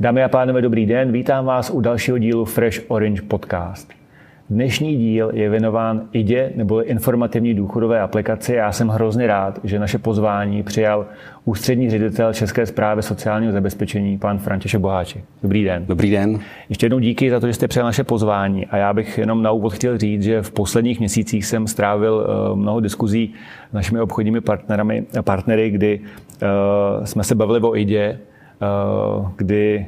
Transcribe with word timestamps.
Dámy 0.00 0.22
a 0.22 0.28
pánové, 0.28 0.62
dobrý 0.62 0.86
den. 0.86 1.12
Vítám 1.12 1.44
vás 1.44 1.70
u 1.70 1.80
dalšího 1.80 2.18
dílu 2.18 2.44
Fresh 2.44 2.80
Orange 2.88 3.22
Podcast. 3.22 4.05
Dnešní 4.50 4.96
díl 4.96 5.30
je 5.34 5.50
věnován 5.50 6.02
IDě 6.12 6.52
nebo 6.56 6.82
informativní 6.82 7.54
důchodové 7.54 8.00
aplikaci. 8.00 8.54
Já 8.54 8.72
jsem 8.72 8.88
hrozně 8.88 9.26
rád, 9.26 9.60
že 9.64 9.78
naše 9.78 9.98
pozvání 9.98 10.62
přijal 10.62 11.06
ústřední 11.44 11.90
ředitel 11.90 12.32
České 12.32 12.66
zprávy 12.66 13.02
sociálního 13.02 13.52
zabezpečení, 13.52 14.18
pan 14.18 14.38
František 14.38 14.80
Boháči. 14.80 15.24
Dobrý 15.42 15.64
den. 15.64 15.84
Dobrý 15.86 16.10
den. 16.10 16.38
Ještě 16.68 16.86
jednou 16.86 16.98
díky 16.98 17.30
za 17.30 17.40
to, 17.40 17.46
že 17.46 17.52
jste 17.52 17.68
přijal 17.68 17.86
naše 17.86 18.04
pozvání. 18.04 18.66
A 18.66 18.76
já 18.76 18.92
bych 18.92 19.18
jenom 19.18 19.42
na 19.42 19.50
úvod 19.50 19.72
chtěl 19.72 19.98
říct, 19.98 20.22
že 20.22 20.42
v 20.42 20.50
posledních 20.50 20.98
měsících 20.98 21.46
jsem 21.46 21.66
strávil 21.66 22.26
eh, 22.26 22.56
mnoho 22.56 22.80
diskuzí 22.80 23.34
s 23.70 23.72
našimi 23.72 24.00
obchodními 24.00 24.40
partnerami, 24.40 25.06
partnery, 25.24 25.70
kdy 25.70 26.00
uh, 26.00 27.04
jsme 27.04 27.24
se 27.24 27.34
bavili 27.34 27.60
o 27.60 27.76
IDě, 27.76 28.18
uh, 29.18 29.28
kdy 29.36 29.86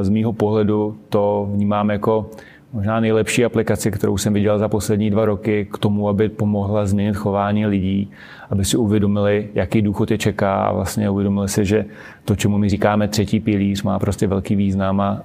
z 0.00 0.08
mýho 0.08 0.32
pohledu 0.32 0.96
to 1.08 1.48
vnímám 1.52 1.90
jako 1.90 2.30
možná 2.72 3.00
nejlepší 3.00 3.44
aplikaci, 3.44 3.90
kterou 3.90 4.18
jsem 4.18 4.32
viděl 4.32 4.58
za 4.58 4.68
poslední 4.68 5.10
dva 5.10 5.24
roky 5.24 5.68
k 5.72 5.78
tomu, 5.78 6.08
aby 6.08 6.28
pomohla 6.28 6.86
změnit 6.86 7.16
chování 7.16 7.66
lidí, 7.66 8.10
aby 8.50 8.64
si 8.64 8.76
uvědomili, 8.76 9.48
jaký 9.54 9.82
důchod 9.82 10.10
je 10.10 10.18
čeká 10.18 10.64
a 10.64 10.72
vlastně 10.72 11.10
uvědomili 11.10 11.48
si, 11.48 11.64
že 11.64 11.84
to, 12.24 12.36
čemu 12.36 12.58
my 12.58 12.68
říkáme 12.68 13.08
třetí 13.08 13.40
pilíř, 13.40 13.82
má 13.82 13.98
prostě 13.98 14.26
velký 14.26 14.56
význam 14.56 15.00
a, 15.00 15.20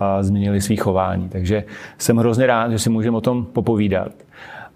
a 0.00 0.22
změnili 0.22 0.60
svý 0.60 0.76
chování. 0.76 1.28
Takže 1.28 1.64
jsem 1.98 2.16
hrozně 2.16 2.46
rád, 2.46 2.70
že 2.70 2.78
si 2.78 2.90
můžeme 2.90 3.16
o 3.16 3.20
tom 3.20 3.44
popovídat. 3.44 4.12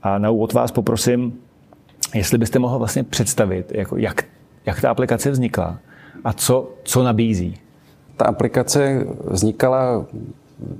A 0.02 0.18
na 0.18 0.30
úvod 0.30 0.52
vás 0.52 0.72
poprosím, 0.72 1.32
jestli 2.14 2.38
byste 2.38 2.58
mohl 2.58 2.78
vlastně 2.78 3.04
představit, 3.04 3.72
jako 3.74 3.96
jak, 3.96 4.24
jak 4.66 4.80
ta 4.80 4.90
aplikace 4.90 5.30
vznikla 5.30 5.78
a 6.24 6.32
co, 6.32 6.70
co 6.84 7.02
nabízí. 7.02 7.54
Ta 8.16 8.24
aplikace 8.24 9.06
vznikala 9.24 10.06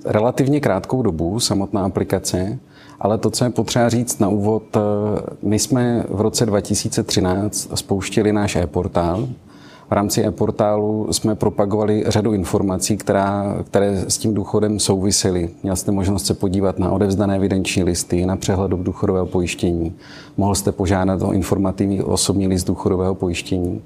relativně 0.05 0.61
krátkou 0.61 1.03
dobu, 1.03 1.41
samotná 1.41 1.84
aplikace, 1.84 2.59
ale 3.00 3.19
to, 3.19 3.31
co 3.31 3.45
je 3.45 3.50
potřeba 3.50 3.89
říct 3.89 4.19
na 4.19 4.28
úvod, 4.28 4.62
eh, 4.77 4.81
my 5.42 5.59
jsme 5.59 6.05
v 6.09 6.20
roce 6.20 6.47
2013 6.47 7.69
spouštili 7.75 8.33
náš 8.33 8.56
e-portál. 8.56 9.28
V 9.91 9.92
rámci 9.92 10.25
e-portálu 10.25 11.12
jsme 11.12 11.34
propagovali 11.34 12.05
řadu 12.06 12.33
informací, 12.33 12.97
která, 12.97 13.56
které 13.64 14.05
s 14.09 14.19
tím 14.19 14.34
důchodem 14.34 14.78
souvisely. 14.78 15.48
Měl 15.62 15.77
jste 15.77 15.92
možnost 15.92 16.27
se 16.27 16.34
podívat 16.34 16.78
na 16.78 16.91
odevzdané 16.91 17.37
evidenční 17.37 17.84
listy, 17.84 18.27
na 18.27 18.37
přehled 18.37 18.70
důchodového 18.70 19.27
pojištění. 19.27 19.94
Mohl 20.37 20.55
jste 20.55 20.72
požádat 20.72 21.22
o 21.22 21.33
informativní 21.33 22.03
osobní 22.03 22.47
list 22.47 22.65
důchodového 22.65 23.15
pojištění. 23.15 23.83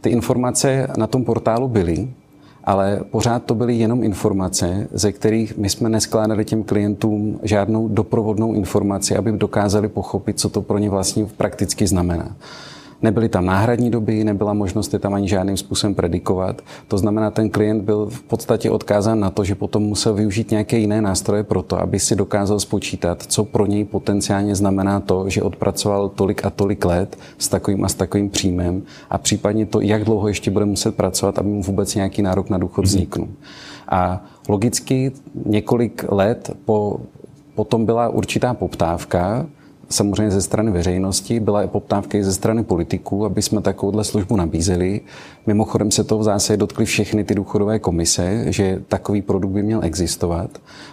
Ty 0.00 0.10
informace 0.10 0.88
na 0.96 1.06
tom 1.06 1.24
portálu 1.24 1.68
byly, 1.68 2.08
ale 2.68 3.00
pořád 3.10 3.44
to 3.44 3.54
byly 3.54 3.74
jenom 3.74 4.04
informace, 4.04 4.88
ze 4.92 5.12
kterých 5.12 5.56
my 5.56 5.70
jsme 5.70 5.88
neskládali 5.88 6.44
těm 6.44 6.64
klientům 6.64 7.40
žádnou 7.42 7.88
doprovodnou 7.88 8.54
informaci, 8.54 9.16
aby 9.16 9.32
dokázali 9.32 9.88
pochopit, 9.88 10.40
co 10.40 10.48
to 10.48 10.62
pro 10.62 10.78
ně 10.78 10.90
vlastně 10.90 11.26
prakticky 11.36 11.86
znamená. 11.86 12.36
Nebyly 13.02 13.28
tam 13.28 13.46
náhradní 13.46 13.90
doby, 13.90 14.24
nebyla 14.24 14.52
možnost 14.52 14.92
je 14.92 14.98
tam 14.98 15.14
ani 15.14 15.28
žádným 15.28 15.56
způsobem 15.56 15.94
predikovat. 15.94 16.62
To 16.88 16.98
znamená, 16.98 17.30
ten 17.30 17.50
klient 17.50 17.82
byl 17.82 18.06
v 18.06 18.22
podstatě 18.22 18.70
odkázán 18.70 19.20
na 19.20 19.30
to, 19.30 19.44
že 19.44 19.54
potom 19.54 19.82
musel 19.82 20.14
využít 20.14 20.50
nějaké 20.50 20.78
jiné 20.78 21.02
nástroje 21.02 21.42
pro 21.42 21.62
to, 21.62 21.80
aby 21.80 21.98
si 21.98 22.16
dokázal 22.16 22.60
spočítat, 22.60 23.22
co 23.22 23.44
pro 23.44 23.66
něj 23.66 23.84
potenciálně 23.84 24.54
znamená 24.54 25.00
to, 25.00 25.28
že 25.28 25.42
odpracoval 25.42 26.08
tolik 26.08 26.44
a 26.44 26.50
tolik 26.50 26.84
let 26.84 27.18
s 27.38 27.48
takovým 27.48 27.84
a 27.84 27.88
s 27.88 27.94
takovým 27.94 28.30
příjmem 28.30 28.82
a 29.10 29.18
případně 29.18 29.66
to, 29.66 29.80
jak 29.80 30.04
dlouho 30.04 30.28
ještě 30.28 30.50
bude 30.50 30.64
muset 30.64 30.94
pracovat, 30.94 31.38
aby 31.38 31.48
mu 31.48 31.62
vůbec 31.62 31.94
nějaký 31.94 32.22
nárok 32.22 32.50
na 32.50 32.58
důchod 32.58 32.82
mhm. 32.82 32.88
vzniknul. 32.88 33.28
A 33.88 34.24
logicky 34.48 35.12
několik 35.46 36.04
let 36.08 36.50
po 36.64 37.00
Potom 37.58 37.86
byla 37.86 38.08
určitá 38.08 38.54
poptávka, 38.54 39.46
samozřejmě 39.90 40.30
ze 40.30 40.42
strany 40.42 40.70
veřejnosti, 40.70 41.40
byla 41.40 41.62
i 41.62 41.68
poptávka 41.68 42.18
i 42.18 42.24
ze 42.24 42.32
strany 42.32 42.64
politiků, 42.64 43.24
aby 43.24 43.42
jsme 43.42 43.60
takovouhle 43.60 44.04
službu 44.04 44.36
nabízeli. 44.36 45.00
Mimochodem 45.46 45.90
se 45.90 46.04
to 46.04 46.18
v 46.18 46.22
zásadě 46.22 46.56
dotkly 46.56 46.84
všechny 46.84 47.24
ty 47.24 47.34
důchodové 47.34 47.78
komise, 47.78 48.52
že 48.52 48.82
takový 48.88 49.22
produkt 49.22 49.52
by 49.52 49.62
měl 49.62 49.80
existovat. 49.84 50.50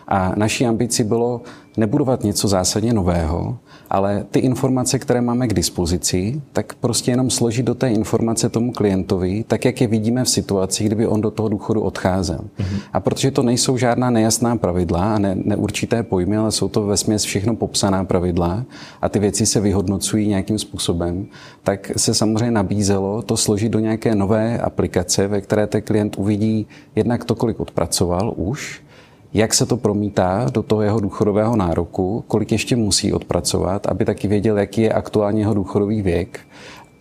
A 0.07 0.33
naší 0.35 0.65
ambici 0.65 1.03
bylo 1.03 1.41
nebudovat 1.77 2.23
něco 2.23 2.47
zásadně 2.47 2.93
nového, 2.93 3.57
ale 3.89 4.25
ty 4.31 4.39
informace, 4.39 4.99
které 4.99 5.21
máme 5.21 5.47
k 5.47 5.53
dispozici, 5.53 6.41
tak 6.53 6.73
prostě 6.73 7.11
jenom 7.11 7.29
složit 7.29 7.65
do 7.65 7.75
té 7.75 7.89
informace 7.89 8.49
tomu 8.49 8.71
klientovi, 8.71 9.43
tak 9.47 9.65
jak 9.65 9.81
je 9.81 9.87
vidíme 9.87 10.23
v 10.23 10.29
situaci, 10.29 10.83
kdyby 10.83 11.07
on 11.07 11.21
do 11.21 11.31
toho 11.31 11.49
důchodu 11.49 11.81
odcházel. 11.81 12.39
Mm-hmm. 12.39 12.79
A 12.93 12.99
protože 12.99 13.31
to 13.31 13.43
nejsou 13.43 13.77
žádná 13.77 14.09
nejasná 14.09 14.55
pravidla 14.55 15.15
a 15.15 15.19
ne, 15.19 15.35
neurčité 15.43 16.03
pojmy, 16.03 16.37
ale 16.37 16.51
jsou 16.51 16.67
to 16.67 16.81
ve 16.81 16.97
směs 16.97 17.23
všechno 17.23 17.55
popsaná 17.55 18.03
pravidla 18.03 18.65
a 19.01 19.09
ty 19.09 19.19
věci 19.19 19.45
se 19.45 19.59
vyhodnocují 19.59 20.27
nějakým 20.27 20.59
způsobem, 20.59 21.25
tak 21.63 21.91
se 21.97 22.13
samozřejmě 22.13 22.51
nabízelo 22.51 23.21
to 23.21 23.37
složit 23.37 23.71
do 23.71 23.79
nějaké 23.79 24.15
nové 24.15 24.59
aplikace, 24.59 25.27
ve 25.27 25.41
které 25.41 25.67
ten 25.67 25.81
klient 25.81 26.15
uvidí 26.17 26.67
jednak 26.95 27.23
to, 27.23 27.35
kolik 27.35 27.59
odpracoval 27.59 28.33
už, 28.35 28.84
jak 29.33 29.53
se 29.53 29.65
to 29.65 29.77
promítá 29.77 30.45
do 30.53 30.63
toho 30.63 30.81
jeho 30.81 30.99
důchodového 30.99 31.55
nároku, 31.55 32.23
kolik 32.27 32.51
ještě 32.51 32.75
musí 32.75 33.13
odpracovat, 33.13 33.87
aby 33.87 34.05
taky 34.05 34.27
věděl, 34.27 34.57
jaký 34.57 34.81
je 34.81 34.93
aktuálně 34.93 35.41
jeho 35.41 35.53
důchodový 35.53 36.01
věk, 36.01 36.39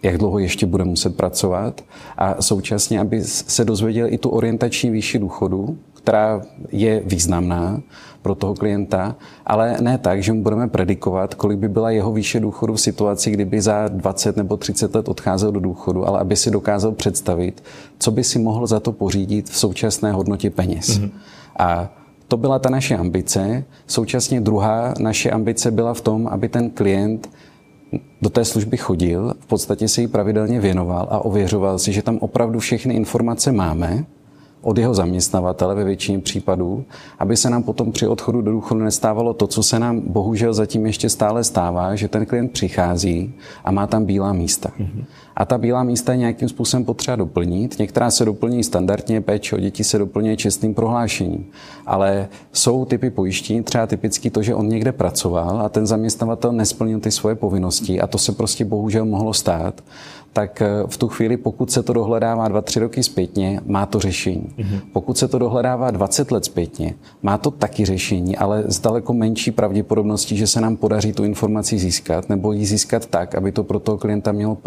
jak 0.02 0.18
dlouho 0.18 0.38
ještě 0.38 0.66
bude 0.66 0.84
muset 0.84 1.16
pracovat 1.16 1.84
a 2.18 2.42
současně, 2.42 3.00
aby 3.00 3.24
se 3.24 3.64
dozvěděl 3.64 4.06
i 4.10 4.18
tu 4.18 4.28
orientační 4.28 4.90
výši 4.90 5.18
důchodu, 5.18 5.78
která 5.94 6.42
je 6.72 7.02
významná 7.04 7.80
pro 8.22 8.34
toho 8.34 8.54
klienta, 8.54 9.16
ale 9.46 9.76
ne 9.80 9.98
tak, 9.98 10.22
že 10.22 10.32
mu 10.32 10.42
budeme 10.42 10.68
predikovat, 10.68 11.34
kolik 11.34 11.58
by 11.58 11.68
byla 11.68 11.90
jeho 11.90 12.12
výše 12.12 12.40
důchodu 12.40 12.74
v 12.74 12.80
situaci, 12.80 13.30
kdyby 13.30 13.60
za 13.60 13.88
20 13.88 14.36
nebo 14.36 14.56
30 14.56 14.94
let 14.94 15.08
odcházel 15.08 15.52
do 15.52 15.60
důchodu, 15.60 16.08
ale 16.08 16.20
aby 16.20 16.36
si 16.36 16.50
dokázal 16.50 16.92
představit, 16.92 17.64
co 17.98 18.10
by 18.10 18.24
si 18.24 18.38
mohl 18.38 18.66
za 18.66 18.80
to 18.80 18.92
pořídit 18.92 19.50
v 19.50 19.56
současné 19.56 20.12
hodnotě 20.12 20.50
peněz. 20.50 20.88
Mm-hmm. 20.88 21.10
A 21.58 21.88
to 22.28 22.36
byla 22.36 22.58
ta 22.58 22.70
naše 22.70 22.96
ambice. 22.96 23.64
Současně 23.86 24.40
druhá 24.40 24.94
naše 25.00 25.30
ambice 25.30 25.70
byla 25.70 25.94
v 25.94 26.00
tom, 26.00 26.26
aby 26.26 26.48
ten 26.48 26.70
klient 26.70 27.30
do 28.22 28.30
té 28.30 28.44
služby 28.44 28.76
chodil, 28.76 29.34
v 29.40 29.46
podstatě 29.46 29.88
se 29.88 30.00
jí 30.00 30.08
pravidelně 30.08 30.60
věnoval 30.60 31.08
a 31.10 31.24
ověřoval 31.24 31.78
si, 31.78 31.92
že 31.92 32.02
tam 32.02 32.18
opravdu 32.18 32.58
všechny 32.58 32.94
informace 32.94 33.52
máme, 33.52 34.04
od 34.64 34.78
jeho 34.78 34.94
zaměstnavatele 34.94 35.74
ve 35.74 35.84
většině 35.84 36.18
případů, 36.18 36.84
aby 37.18 37.36
se 37.36 37.50
nám 37.50 37.62
potom 37.62 37.92
při 37.92 38.06
odchodu 38.06 38.42
do 38.42 38.52
důchodu 38.52 38.80
nestávalo 38.80 39.34
to, 39.34 39.46
co 39.46 39.62
se 39.62 39.78
nám 39.78 40.00
bohužel 40.00 40.54
zatím 40.54 40.86
ještě 40.86 41.08
stále 41.08 41.44
stává, 41.44 41.94
že 41.94 42.08
ten 42.08 42.26
klient 42.26 42.52
přichází 42.52 43.34
a 43.64 43.70
má 43.70 43.86
tam 43.86 44.04
bílá 44.04 44.32
místa. 44.32 44.70
Mm-hmm. 44.80 45.04
A 45.36 45.44
ta 45.44 45.58
bílá 45.58 45.84
místa 45.84 46.12
je 46.12 46.18
nějakým 46.18 46.48
způsobem 46.48 46.84
potřeba 46.84 47.16
doplnit. 47.16 47.78
Některá 47.78 48.10
se 48.10 48.24
doplní 48.24 48.64
standardně, 48.64 49.20
péče 49.20 49.56
o 49.56 49.58
děti 49.58 49.84
se 49.84 49.98
doplňuje 49.98 50.36
čestným 50.36 50.74
prohlášením. 50.74 51.46
Ale 51.86 52.28
jsou 52.52 52.84
typy 52.84 53.10
pojištění, 53.10 53.62
třeba 53.62 53.86
typicky 53.86 54.30
to, 54.30 54.42
že 54.42 54.54
on 54.54 54.68
někde 54.68 54.92
pracoval 54.92 55.62
a 55.62 55.68
ten 55.68 55.86
zaměstnavatel 55.86 56.52
nesplnil 56.52 57.00
ty 57.00 57.10
svoje 57.10 57.34
povinnosti 57.34 58.00
a 58.00 58.06
to 58.06 58.18
se 58.18 58.32
prostě 58.32 58.64
bohužel 58.64 59.04
mohlo 59.04 59.34
stát 59.34 59.80
tak 60.34 60.62
eh, 60.62 60.68
v 60.86 60.96
tu 60.96 61.08
chvíli, 61.08 61.36
pokud 61.36 61.70
se 61.70 61.82
to 61.82 61.92
dohledává 61.92 62.48
2-3 62.48 62.80
roky 62.80 63.02
zpětně, 63.02 63.60
má 63.66 63.86
to 63.86 64.00
řešení. 64.00 64.46
Mm-hmm. 64.58 64.80
Pokud 64.92 65.18
se 65.18 65.28
to 65.28 65.38
dohledává 65.38 65.90
20 65.90 66.30
let 66.30 66.44
zpětně, 66.44 66.94
má 67.22 67.38
to 67.38 67.50
taky 67.50 67.84
řešení, 67.84 68.36
ale 68.36 68.64
s 68.66 68.80
daleko 68.80 69.12
menší 69.12 69.50
pravděpodobností, 69.50 70.36
že 70.36 70.46
se 70.46 70.60
nám 70.60 70.76
podaří 70.76 71.12
tu 71.12 71.24
informaci 71.24 71.78
získat, 71.78 72.28
nebo 72.28 72.52
ji 72.52 72.66
získat 72.66 73.06
tak, 73.06 73.34
aby 73.34 73.52
to 73.52 73.64
pro 73.64 73.78
toho 73.78 73.98
klienta 73.98 74.32
mělo 74.32 74.58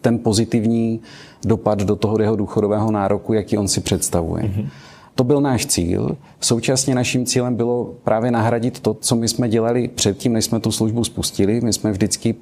ten 0.00 0.18
pozitivní 0.18 1.00
dopad 1.46 1.78
do 1.78 1.96
toho 1.96 2.20
jeho 2.20 2.36
důchodového 2.36 2.90
nároku, 2.90 3.32
jaký 3.32 3.58
on 3.58 3.68
si 3.68 3.80
představuje. 3.80 4.42
Mm-hmm. 4.42 4.68
To 5.14 5.24
byl 5.24 5.40
náš 5.40 5.66
cíl. 5.66 6.16
Současně 6.40 6.94
naším 6.94 7.26
cílem 7.26 7.54
bylo 7.54 7.94
právě 8.04 8.30
nahradit 8.30 8.80
to, 8.80 8.94
co 8.94 9.16
my 9.16 9.28
jsme 9.28 9.48
dělali 9.48 9.88
předtím, 9.88 10.32
než 10.32 10.44
jsme 10.44 10.60
tu 10.60 10.72
službu 10.72 11.04
spustili. 11.04 11.60
My 11.60 11.72
jsme 11.72 11.92
vždycky 11.92 12.34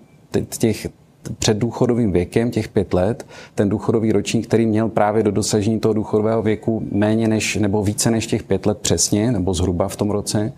těch 0.59 0.89
před 1.39 1.57
důchodovým 1.57 2.13
věkem, 2.13 2.51
těch 2.51 2.69
pět 2.69 2.95
let, 2.95 3.27
ten 3.55 3.69
důchodový 3.69 4.13
ročník, 4.13 4.47
který 4.47 4.67
měl 4.67 4.89
právě 4.89 5.23
do 5.23 5.31
dosažení 5.31 5.81
toho 5.81 5.95
důchodového 5.95 6.43
věku 6.43 6.83
méně 6.93 7.29
než, 7.29 7.57
nebo 7.57 7.85
více 7.85 8.11
než 8.11 8.27
těch 8.27 8.43
pět 8.43 8.67
let 8.67 8.79
přesně, 8.79 9.33
nebo 9.33 9.55
zhruba 9.55 9.89
v 9.89 9.97
tom 9.97 10.11
roce, 10.11 10.53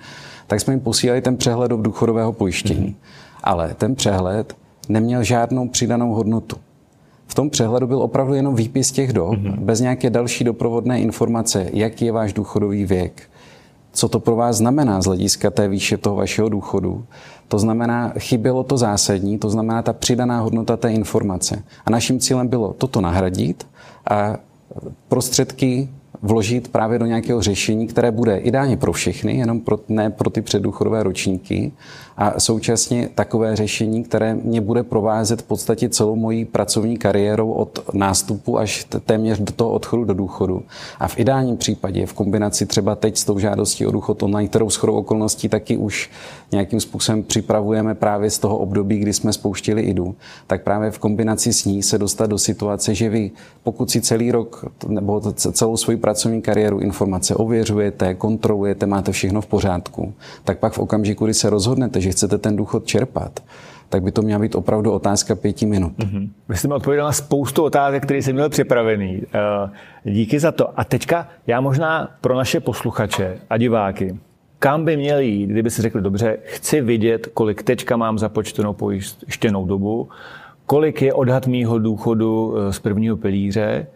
tak 0.47 0.61
jsme 0.61 0.73
jim 0.73 0.81
posílali 0.81 1.21
ten 1.21 1.37
přehled 1.37 1.69
do 1.69 1.77
důchodového 1.77 2.33
pojištění. 2.33 2.89
Mm-hmm. 2.89 3.41
Ale 3.45 3.75
ten 3.75 3.95
přehled 3.95 4.57
neměl 4.89 5.23
žádnou 5.23 5.69
přidanou 5.69 6.15
hodnotu. 6.15 6.57
V 7.27 7.35
tom 7.35 7.51
přehledu 7.51 7.87
byl 7.87 8.03
opravdu 8.03 8.35
jenom 8.35 8.55
výpis 8.55 8.93
těch 8.93 9.13
dob, 9.13 9.35
mm-hmm. 9.35 9.59
bez 9.59 9.81
nějaké 9.81 10.11
další 10.11 10.45
doprovodné 10.45 11.01
informace, 11.01 11.67
jaký 11.73 12.05
je 12.05 12.13
váš 12.13 12.33
důchodový 12.33 12.87
věk, 12.87 13.23
co 13.93 14.09
to 14.09 14.21
pro 14.21 14.37
vás 14.37 14.57
znamená 14.57 15.03
z 15.03 15.05
hlediska 15.05 15.51
té 15.51 15.69
výše 15.69 15.97
toho 15.97 16.17
vašeho 16.17 16.49
důchodu. 16.49 17.05
To 17.49 17.59
znamená, 17.59 18.13
chybělo 18.19 18.65
to 18.65 18.77
zásadní, 18.77 19.39
to 19.39 19.51
znamená 19.51 19.83
ta 19.83 19.93
přidaná 19.93 20.41
hodnota 20.41 20.77
té 20.77 20.93
informace. 20.93 21.63
A 21.87 21.91
naším 21.91 22.21
cílem 22.21 22.49
bylo 22.49 22.73
toto 22.73 23.01
nahradit 23.01 23.67
a 24.11 24.37
prostředky 25.09 25.89
vložit 26.23 26.69
právě 26.69 26.99
do 26.99 27.07
nějakého 27.07 27.43
řešení, 27.43 27.87
které 27.87 28.11
bude 28.11 28.39
ideálně 28.39 28.77
pro 28.77 28.93
všechny, 28.93 29.39
jenom 29.39 29.61
pro, 29.61 29.79
ne 29.89 30.11
pro 30.11 30.31
ty 30.31 30.43
předdůchodové 30.43 31.03
ročníky, 31.03 31.73
a 32.17 32.41
současně 32.41 33.09
takové 33.15 33.57
řešení, 33.57 34.05
které 34.05 34.35
mě 34.35 34.61
bude 34.61 34.83
provázet 34.83 35.43
v 35.43 35.45
podstatě 35.45 35.89
celou 35.89 36.17
moji 36.17 36.45
pracovní 36.45 36.97
kariérou 36.97 37.51
od 37.51 37.81
nástupu 37.93 38.59
až 38.59 38.87
téměř 39.05 39.41
do 39.41 39.53
toho 39.53 39.71
odchodu 39.71 40.05
do 40.05 40.15
důchodu. 40.15 40.63
A 41.01 41.09
v 41.09 41.19
ideálním 41.19 41.57
případě 41.57 42.07
v 42.07 42.13
kombinaci 42.13 42.67
třeba 42.67 42.95
teď 42.95 43.17
s 43.17 43.25
tou 43.25 43.39
žádostí 43.39 43.87
o 43.87 43.91
důchod 43.91 44.23
online, 44.23 44.49
kterou 44.49 44.71
s 44.71 44.85
okolností 44.85 45.49
taky 45.49 45.77
už 45.77 46.11
nějakým 46.53 46.81
způsobem 46.81 47.23
připravujeme 47.23 47.95
právě 47.95 48.31
z 48.31 48.39
toho 48.39 48.59
období, 48.59 48.99
kdy 48.99 49.13
jsme 49.13 49.33
spouštili 49.33 49.83
IDU, 49.83 50.15
tak 50.47 50.63
právě 50.63 50.91
v 50.91 50.99
kombinaci 50.99 51.53
s 51.53 51.65
ní 51.65 51.83
se 51.83 51.99
dostat 51.99 52.27
do 52.27 52.39
situace, 52.39 52.95
že 52.95 53.09
vy, 53.09 53.31
pokud 53.63 53.91
si 53.91 54.01
celý 54.01 54.33
rok 54.33 54.65
nebo 54.89 55.33
celou 55.33 55.77
svoji 55.77 55.97
pracovní 56.07 56.43
kariéru 56.43 56.79
informace 56.79 57.35
ověřujete, 57.35 58.15
kontrolujete, 58.15 58.87
máte 58.87 59.13
všechno 59.13 59.41
v 59.41 59.47
pořádku, 59.47 60.15
tak 60.45 60.59
pak 60.59 60.73
v 60.73 60.79
okamžiku, 60.79 61.25
kdy 61.25 61.35
se 61.35 61.51
rozhodnete, 61.51 62.01
že 62.01 62.11
chcete 62.11 62.39
ten 62.39 62.57
důchod 62.57 62.87
čerpat, 62.87 63.41
tak 63.89 64.03
by 64.03 64.13
to 64.13 64.23
měla 64.23 64.41
být 64.41 64.55
opravdu 64.55 64.93
otázka 64.93 65.35
pěti 65.35 65.67
minut. 65.67 65.93
Mm-hmm. 65.99 66.29
Vy 66.49 66.57
jste 66.57 66.69
mi 66.69 66.75
odpověděl 66.75 67.05
na 67.05 67.13
spoustu 67.13 67.65
otázek, 67.65 68.03
které 68.03 68.23
jsem 68.23 68.35
měl 68.35 68.49
připravený. 68.49 69.23
Eh, 69.35 70.11
díky 70.11 70.41
za 70.41 70.53
to. 70.53 70.81
A 70.81 70.85
teďka 70.85 71.29
já 71.47 71.61
možná 71.61 72.09
pro 72.21 72.37
naše 72.37 72.61
posluchače 72.61 73.39
a 73.51 73.59
diváky, 73.59 74.19
kam 74.59 74.85
by 74.85 74.97
měli 74.97 75.27
jít, 75.27 75.47
kdyby 75.47 75.71
si 75.71 75.83
řekli, 75.83 76.03
dobře, 76.03 76.39
chci 76.45 76.81
vidět, 76.81 77.27
kolik 77.35 77.63
teďka 77.63 77.97
mám 77.97 78.19
započtenou 78.19 78.73
pojištěnou 78.73 79.67
dobu, 79.67 80.09
kolik 80.67 81.03
je 81.03 81.15
odhad 81.15 81.47
mýho 81.47 81.79
důchodu 81.79 82.55
eh, 82.57 82.73
z 82.73 82.79
prvního 82.79 83.17
pilíře 83.17 83.87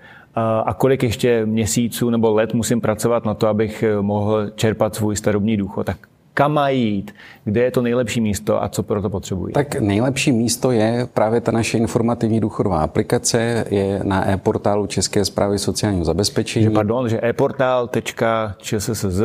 a 0.65 0.75
kolik 0.75 1.03
ještě 1.03 1.47
měsíců 1.47 2.11
nebo 2.11 2.35
let 2.35 2.55
musím 2.55 2.81
pracovat 2.81 3.25
na 3.25 3.35
to, 3.35 3.49
abych 3.49 3.85
mohl 4.01 4.51
čerpat 4.51 4.95
svůj 4.95 5.17
starobní 5.17 5.57
důchod. 5.57 5.87
Tak 5.87 5.97
kam 6.35 6.53
mají 6.53 6.95
jít, 6.95 7.15
kde 7.45 7.63
je 7.63 7.71
to 7.71 7.83
nejlepší 7.83 8.21
místo 8.21 8.63
a 8.63 8.69
co 8.69 8.83
pro 8.83 9.03
to 9.03 9.11
potřebují? 9.11 9.53
Tak 9.53 9.81
nejlepší 9.81 10.33
místo 10.33 10.71
je 10.71 11.09
právě 11.15 11.41
ta 11.41 11.53
naše 11.53 11.79
informativní 11.79 12.41
důchodová 12.41 12.81
aplikace, 12.81 13.65
je 13.71 14.01
na 14.05 14.31
e-portálu 14.31 14.87
České 14.87 15.25
zprávy 15.25 15.59
sociálního 15.59 16.05
zabezpečení. 16.05 16.65
Že 16.65 16.71
pardon, 16.71 17.09
že 17.09 17.21
e-portal.čssz.cz 17.23 19.21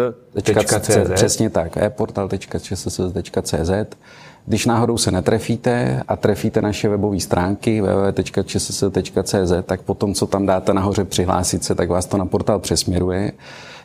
Přesně 1.13 1.50
tak, 1.50 1.78
e-portal.čssz.cz 1.78 3.72
když 4.45 4.65
náhodou 4.65 4.97
se 4.97 5.12
netrefíte 5.12 6.01
a 6.07 6.15
trefíte 6.15 6.62
naše 6.62 6.89
webové 6.89 7.19
stránky 7.19 7.81
www.čsss.cz, 7.81 9.53
tak 9.63 9.81
potom, 9.81 10.13
co 10.13 10.27
tam 10.27 10.45
dáte 10.45 10.74
nahoře 10.74 11.06
přihlásit 11.06 11.63
se, 11.63 11.75
tak 11.75 11.89
vás 11.89 12.06
to 12.06 12.18
na 12.18 12.25
portál 12.25 12.59
přesměruje. 12.59 13.31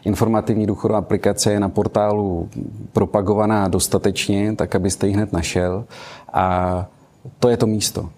Informativní 0.04 0.66
důchodová 0.66 0.98
aplikace 0.98 1.52
je 1.52 1.60
na 1.60 1.68
portálu 1.68 2.48
propagovaná 2.92 3.68
dostatečně, 3.68 4.56
tak 4.56 4.74
abyste 4.74 5.06
ji 5.06 5.12
hned 5.12 5.32
našel. 5.32 5.84
A 6.32 6.86
to 7.38 7.48
je 7.48 7.56
to 7.56 7.66
místo. 7.66 8.08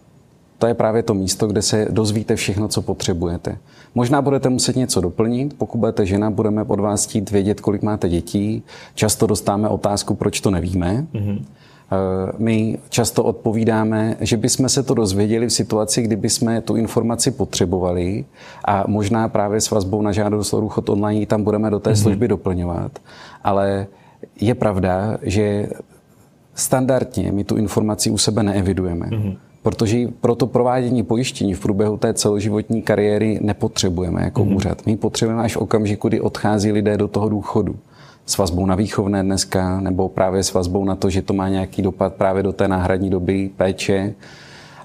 To 0.59 0.67
je 0.67 0.75
právě 0.75 1.03
to 1.03 1.15
místo, 1.15 1.47
kde 1.47 1.62
se 1.62 1.87
dozvíte 1.91 2.37
všechno, 2.37 2.69
co 2.69 2.83
potřebujete. 2.83 3.59
Možná 3.94 4.23
budete 4.23 4.49
muset 4.49 4.77
něco 4.77 5.00
doplnit. 5.00 5.55
Pokud 5.59 5.79
budete 5.79 6.06
žena, 6.06 6.31
budeme 6.31 6.62
od 6.62 6.81
vás 6.81 7.06
chtít 7.06 7.31
vědět, 7.31 7.61
kolik 7.61 7.83
máte 7.83 8.09
dětí. 8.09 8.62
Často 8.94 9.27
dostáme 9.27 9.69
otázku, 9.69 10.15
proč 10.15 10.41
to 10.41 10.50
nevíme. 10.50 11.06
Mm-hmm. 11.15 11.44
Eh, 11.93 12.33
my 12.39 12.79
často 12.89 13.25
odpovídáme, 13.25 14.17
že 14.21 14.37
bychom 14.37 14.69
se 14.69 14.83
to 14.83 14.94
dozvěděli 14.94 15.47
v 15.47 15.53
situaci, 15.53 16.03
kdyby 16.03 16.31
jsme 16.31 16.61
tu 16.61 16.77
informaci 16.77 17.31
potřebovali 17.31 18.25
a 18.65 18.85
možná 18.87 19.29
právě 19.29 19.61
s 19.61 19.71
vazbou 19.71 20.03
na 20.03 20.12
žádost 20.12 20.55
o 20.55 20.61
důchod 20.61 20.89
online 20.89 21.27
tam 21.27 21.44
budeme 21.44 21.71
do 21.71 21.81
té 21.81 21.91
mm-hmm. 21.91 22.03
služby 22.03 22.29
doplňovat. 22.29 22.99
Ale 23.44 23.87
je 24.41 24.55
pravda, 24.55 25.19
že 25.23 25.69
standardně 26.55 27.33
my 27.33 27.44
tu 27.44 27.56
informaci 27.56 28.11
u 28.11 28.19
sebe 28.19 28.43
neevidujeme. 28.43 29.06
Mm-hmm. 29.06 29.37
Protože 29.62 30.09
pro 30.21 30.35
to 30.35 30.47
provádění 30.47 31.03
pojištění 31.03 31.55
v 31.55 31.61
průběhu 31.61 31.97
té 31.97 32.15
celoživotní 32.15 32.83
kariéry 32.83 33.39
nepotřebujeme 33.43 34.23
jako 34.23 34.44
mm-hmm. 34.44 34.56
úřad. 34.56 34.87
My 34.87 34.97
potřebujeme 34.97 35.43
až 35.43 35.56
v 35.56 35.61
okamžiku, 35.61 36.09
kdy 36.09 36.21
odchází 36.21 36.73
lidé 36.73 36.97
do 36.97 37.09
toho 37.09 37.29
důchodu 37.29 37.77
s 38.27 38.39
vazbou 38.39 38.67
na 38.67 38.75
výchovné 38.75 39.23
dneska, 39.23 39.81
nebo 39.81 40.09
právě 40.09 40.43
s 40.43 40.53
vazbou 40.53 40.85
na 40.85 40.95
to, 40.95 41.11
že 41.11 41.23
to 41.23 41.33
má 41.33 41.49
nějaký 41.49 41.83
dopad 41.83 42.15
právě 42.15 42.43
do 42.43 42.53
té 42.53 42.69
náhradní 42.69 43.11
doby 43.11 43.51
péče, 43.57 44.15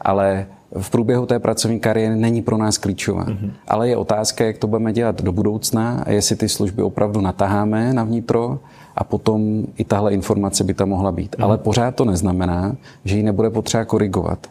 ale 0.01 0.45
v 0.80 0.89
průběhu 0.89 1.25
té 1.25 1.39
pracovní 1.39 1.80
kariéry 1.80 2.16
není 2.16 2.42
pro 2.42 2.57
nás 2.57 2.78
klíčová. 2.78 3.25
Mm-hmm. 3.25 3.51
Ale 3.68 3.89
je 3.89 3.98
otázka, 3.98 4.45
jak 4.45 4.57
to 4.57 4.68
budeme 4.68 4.94
dělat 4.94 5.22
do 5.22 5.31
budoucna 5.31 6.04
a 6.06 6.12
jestli 6.12 6.36
ty 6.36 6.50
služby 6.50 6.81
opravdu 6.81 7.22
nataháme 7.22 7.94
na 7.94 8.04
vnitro 8.04 8.60
a 8.95 9.04
potom 9.04 9.63
i 9.78 9.83
tahle 9.83 10.13
informace 10.13 10.63
by 10.63 10.74
tam 10.74 10.90
mohla 10.90 11.12
být. 11.12 11.36
Mm-hmm. 11.36 11.44
Ale 11.44 11.57
pořád 11.57 11.95
to 11.95 12.06
neznamená, 12.06 12.75
že 13.06 13.18
ji 13.18 13.24
nebude 13.24 13.50
potřeba 13.50 13.86
korigovat. 13.86 14.48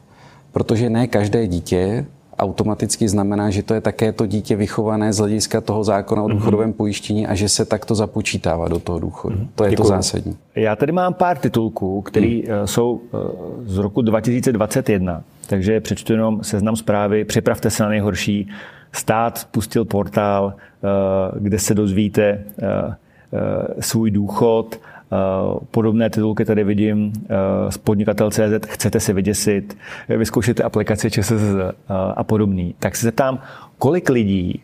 Protože 0.52 0.90
ne 0.90 1.06
každé 1.06 1.46
dítě 1.46 2.06
automaticky 2.38 3.08
znamená, 3.08 3.50
že 3.50 3.62
to 3.62 3.74
je 3.74 3.80
také 3.80 4.12
to 4.12 4.26
dítě 4.26 4.56
vychované 4.56 5.12
z 5.12 5.18
hlediska 5.18 5.60
toho 5.60 5.84
zákona 5.84 6.22
o 6.22 6.28
mhm. 6.28 6.36
důchodovém 6.36 6.72
pojištění 6.72 7.26
a 7.26 7.34
že 7.34 7.48
se 7.48 7.64
takto 7.64 7.94
započítává 7.94 8.68
do 8.68 8.78
toho 8.78 8.98
důchodu. 8.98 9.38
To 9.54 9.64
je 9.64 9.70
Děkuju. 9.70 9.84
to 9.84 9.88
zásadní. 9.88 10.36
Já 10.54 10.76
tady 10.76 10.92
mám 10.92 11.14
pár 11.14 11.38
titulků, 11.38 12.02
které 12.02 12.26
mm. 12.26 12.66
jsou 12.66 13.00
eh, 13.14 13.18
z 13.64 13.76
roku 13.76 14.02
2021, 14.02 15.22
takže 15.46 15.80
přečtu 15.80 16.12
jenom 16.12 16.44
seznam 16.44 16.76
zprávy, 16.76 17.24
připravte 17.24 17.70
se 17.70 17.82
na 17.82 17.88
nejhorší. 17.88 18.48
Stát 18.92 19.38
spustil 19.38 19.84
portál, 19.84 20.54
eh, 20.54 20.88
kde 21.40 21.58
se 21.58 21.74
dozvíte 21.74 22.44
svůj 23.80 24.10
důchod, 24.10 24.76
Eh, 24.76 24.95
podobné 25.70 26.10
titulky 26.10 26.44
tady 26.44 26.64
vidím 26.64 27.12
z 27.68 27.76
eh, 27.76 27.80
podnikatel.cz, 27.84 28.66
chcete 28.66 29.00
si 29.00 29.12
vyděsit, 29.12 29.76
vyzkoušíte 30.08 30.62
aplikaci 30.62 31.10
ČSS 31.10 31.32
eh, 31.32 31.72
a 32.16 32.24
podobný. 32.24 32.74
Tak 32.78 32.96
se 32.96 33.06
zeptám, 33.06 33.38
kolik 33.78 34.08
lidí 34.08 34.62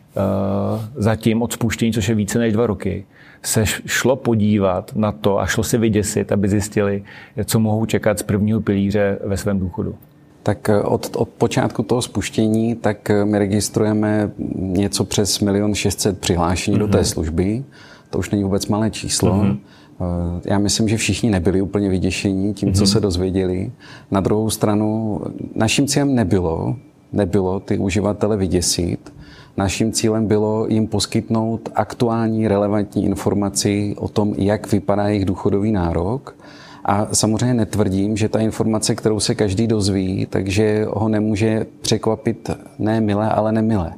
zatím 0.95 1.41
od 1.41 1.53
spuštění, 1.53 1.93
což 1.93 2.09
je 2.09 2.15
více 2.15 2.39
než 2.39 2.53
dva 2.53 2.67
roky, 2.67 3.05
se 3.43 3.65
šlo 3.65 4.15
podívat 4.15 4.95
na 4.95 5.11
to 5.11 5.39
a 5.39 5.45
šlo 5.45 5.63
si 5.63 5.77
vyděsit, 5.77 6.31
aby 6.31 6.49
zjistili, 6.49 7.03
co 7.45 7.59
mohou 7.59 7.85
čekat 7.85 8.19
z 8.19 8.23
prvního 8.23 8.61
pilíře 8.61 9.19
ve 9.23 9.37
svém 9.37 9.59
důchodu? 9.59 9.95
Tak 10.43 10.69
od, 10.83 11.15
od 11.15 11.29
počátku 11.29 11.83
toho 11.83 12.01
spuštění 12.01 12.75
tak 12.75 13.11
my 13.23 13.39
registrujeme 13.39 14.31
něco 14.55 15.03
přes 15.03 15.39
milion 15.39 15.75
600 15.75 16.19
přihlášení 16.19 16.77
mm-hmm. 16.77 16.79
do 16.79 16.87
té 16.87 16.97
mhm. 16.97 17.05
služby. 17.05 17.63
To 18.09 18.19
už 18.19 18.29
není 18.29 18.43
vůbec 18.43 18.67
malé 18.67 18.91
číslo. 18.91 19.33
Mm-hmm. 19.33 19.57
Eh, 20.01 20.41
já 20.45 20.59
myslím, 20.59 20.89
že 20.89 20.97
všichni 20.97 21.29
nebyli 21.29 21.61
úplně 21.61 21.89
vyděšení 21.89 22.53
tím, 22.53 22.69
mm-hmm. 22.69 22.75
co 22.75 22.83
mhm. 22.83 22.87
se 22.87 22.99
dozvěděli. 22.99 23.71
Na 24.11 24.19
druhou 24.19 24.49
stranu, 24.49 25.21
naším 25.55 25.87
cílem 25.87 26.15
nebylo, 26.15 26.75
nebylo 27.13 27.59
ty 27.59 27.77
uživatele 27.77 28.37
vyděsit. 28.37 29.13
Naším 29.57 29.91
cílem 29.91 30.27
bylo 30.27 30.67
jim 30.69 30.87
poskytnout 30.87 31.69
aktuální, 31.75 32.47
relevantní 32.47 33.05
informaci 33.05 33.95
o 33.97 34.07
tom, 34.07 34.33
jak 34.37 34.71
vypadá 34.71 35.07
jejich 35.07 35.25
důchodový 35.25 35.71
nárok. 35.71 36.35
A 36.85 37.07
samozřejmě 37.11 37.53
netvrdím, 37.53 38.17
že 38.17 38.29
ta 38.29 38.39
informace, 38.39 38.95
kterou 38.95 39.19
se 39.19 39.35
každý 39.35 39.67
dozví, 39.67 40.27
takže 40.29 40.85
ho 40.89 41.07
nemůže 41.09 41.65
překvapit 41.81 42.49
ne 42.79 43.01
milé, 43.01 43.29
ale 43.29 43.51
nemilé. 43.51 43.93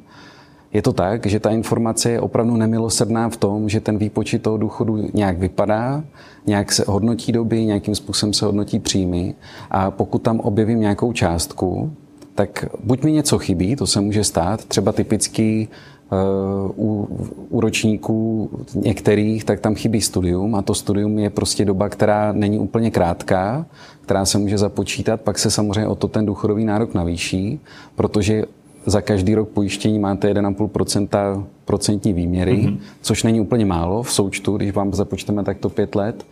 Je 0.75 0.81
to 0.81 0.93
tak, 0.93 1.25
že 1.25 1.39
ta 1.39 1.49
informace 1.49 2.11
je 2.11 2.21
opravdu 2.21 2.57
nemilosrdná 2.57 3.29
v 3.29 3.37
tom, 3.37 3.69
že 3.69 3.79
ten 3.79 3.97
výpočet 3.97 4.41
toho 4.41 4.57
důchodu 4.57 5.07
nějak 5.13 5.37
vypadá, 5.37 6.03
nějak 6.45 6.71
se 6.71 6.83
hodnotí 6.87 7.31
doby, 7.31 7.65
nějakým 7.65 7.95
způsobem 7.95 8.33
se 8.33 8.45
hodnotí 8.45 8.79
příjmy. 8.79 9.35
A 9.71 9.91
pokud 9.91 10.19
tam 10.21 10.39
objevím 10.39 10.79
nějakou 10.79 11.13
částku, 11.13 11.91
tak 12.35 12.65
buď 12.83 13.03
mi 13.03 13.11
něco 13.11 13.37
chybí, 13.37 13.75
to 13.75 13.87
se 13.87 14.01
může 14.01 14.23
stát, 14.23 14.65
třeba 14.65 14.91
typický 14.91 15.67
uh, 16.11 16.87
u, 16.87 17.07
u 17.49 17.61
ročníků 17.61 18.49
některých, 18.75 19.43
tak 19.43 19.59
tam 19.59 19.75
chybí 19.75 20.01
studium 20.01 20.55
a 20.55 20.61
to 20.61 20.73
studium 20.73 21.19
je 21.19 21.29
prostě 21.29 21.65
doba, 21.65 21.89
která 21.89 22.31
není 22.31 22.59
úplně 22.59 22.91
krátká, 22.91 23.65
která 24.01 24.25
se 24.25 24.37
může 24.37 24.57
započítat, 24.57 25.21
pak 25.21 25.39
se 25.39 25.51
samozřejmě 25.51 25.87
o 25.87 25.95
to 25.95 26.07
ten 26.07 26.25
důchodový 26.25 26.65
nárok 26.65 26.93
navýší, 26.93 27.59
protože 27.95 28.43
za 28.85 29.01
každý 29.01 29.35
rok 29.35 29.49
pojištění 29.49 29.99
máte 29.99 30.33
1,5% 30.33 31.43
procentní 31.65 32.13
výměry, 32.13 32.57
mm-hmm. 32.57 32.77
což 33.01 33.23
není 33.23 33.41
úplně 33.41 33.65
málo 33.65 34.03
v 34.03 34.11
součtu, 34.11 34.57
když 34.57 34.71
vám 34.71 34.93
započteme 34.93 35.43
takto 35.43 35.69
pět 35.69 35.95
let, 35.95 36.25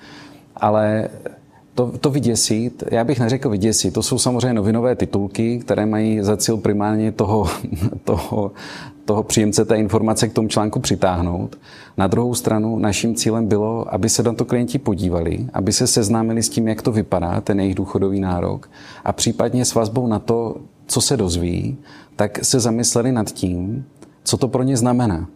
ale 0.55 1.09
To, 1.75 1.91
to 1.97 2.09
vyděsit, 2.09 2.83
já 2.91 3.03
bych 3.03 3.19
neřekl 3.19 3.49
vyděsit, 3.49 3.93
to 3.93 4.03
jsou 4.03 4.17
samozřejmě 4.17 4.53
novinové 4.53 4.95
titulky, 4.95 5.59
které 5.59 5.85
mají 5.85 6.21
za 6.21 6.37
cíl 6.37 6.57
primárně 6.57 7.11
toho, 7.11 7.49
toho, 8.03 8.51
toho 9.05 9.23
příjemce 9.23 9.65
té 9.65 9.77
informace 9.77 10.27
k 10.27 10.33
tomu 10.33 10.47
článku 10.47 10.79
přitáhnout. 10.79 11.57
Na 11.97 12.07
druhou 12.07 12.35
stranu 12.35 12.79
naším 12.79 13.15
cílem 13.15 13.47
bylo, 13.47 13.93
aby 13.93 14.09
se 14.09 14.23
na 14.23 14.33
to 14.33 14.45
klienti 14.45 14.77
podívali, 14.77 15.47
aby 15.53 15.73
se 15.73 15.87
seznámili 15.87 16.43
s 16.43 16.49
tím, 16.49 16.67
jak 16.67 16.81
to 16.81 16.91
vypadá, 16.91 17.41
ten 17.41 17.59
jejich 17.59 17.75
důchodový 17.75 18.19
nárok 18.19 18.69
a 19.05 19.13
případně 19.13 19.65
s 19.65 19.73
vazbou 19.73 20.07
na 20.07 20.19
to, 20.19 20.55
co 20.87 21.01
se 21.01 21.17
dozví, 21.17 21.77
tak 22.15 22.45
se 22.45 22.59
zamysleli 22.59 23.11
nad 23.11 23.31
tím, 23.31 23.85
co 24.23 24.37
to 24.37 24.47
pro 24.47 24.63
ně 24.63 24.77
znamená. 24.77 25.27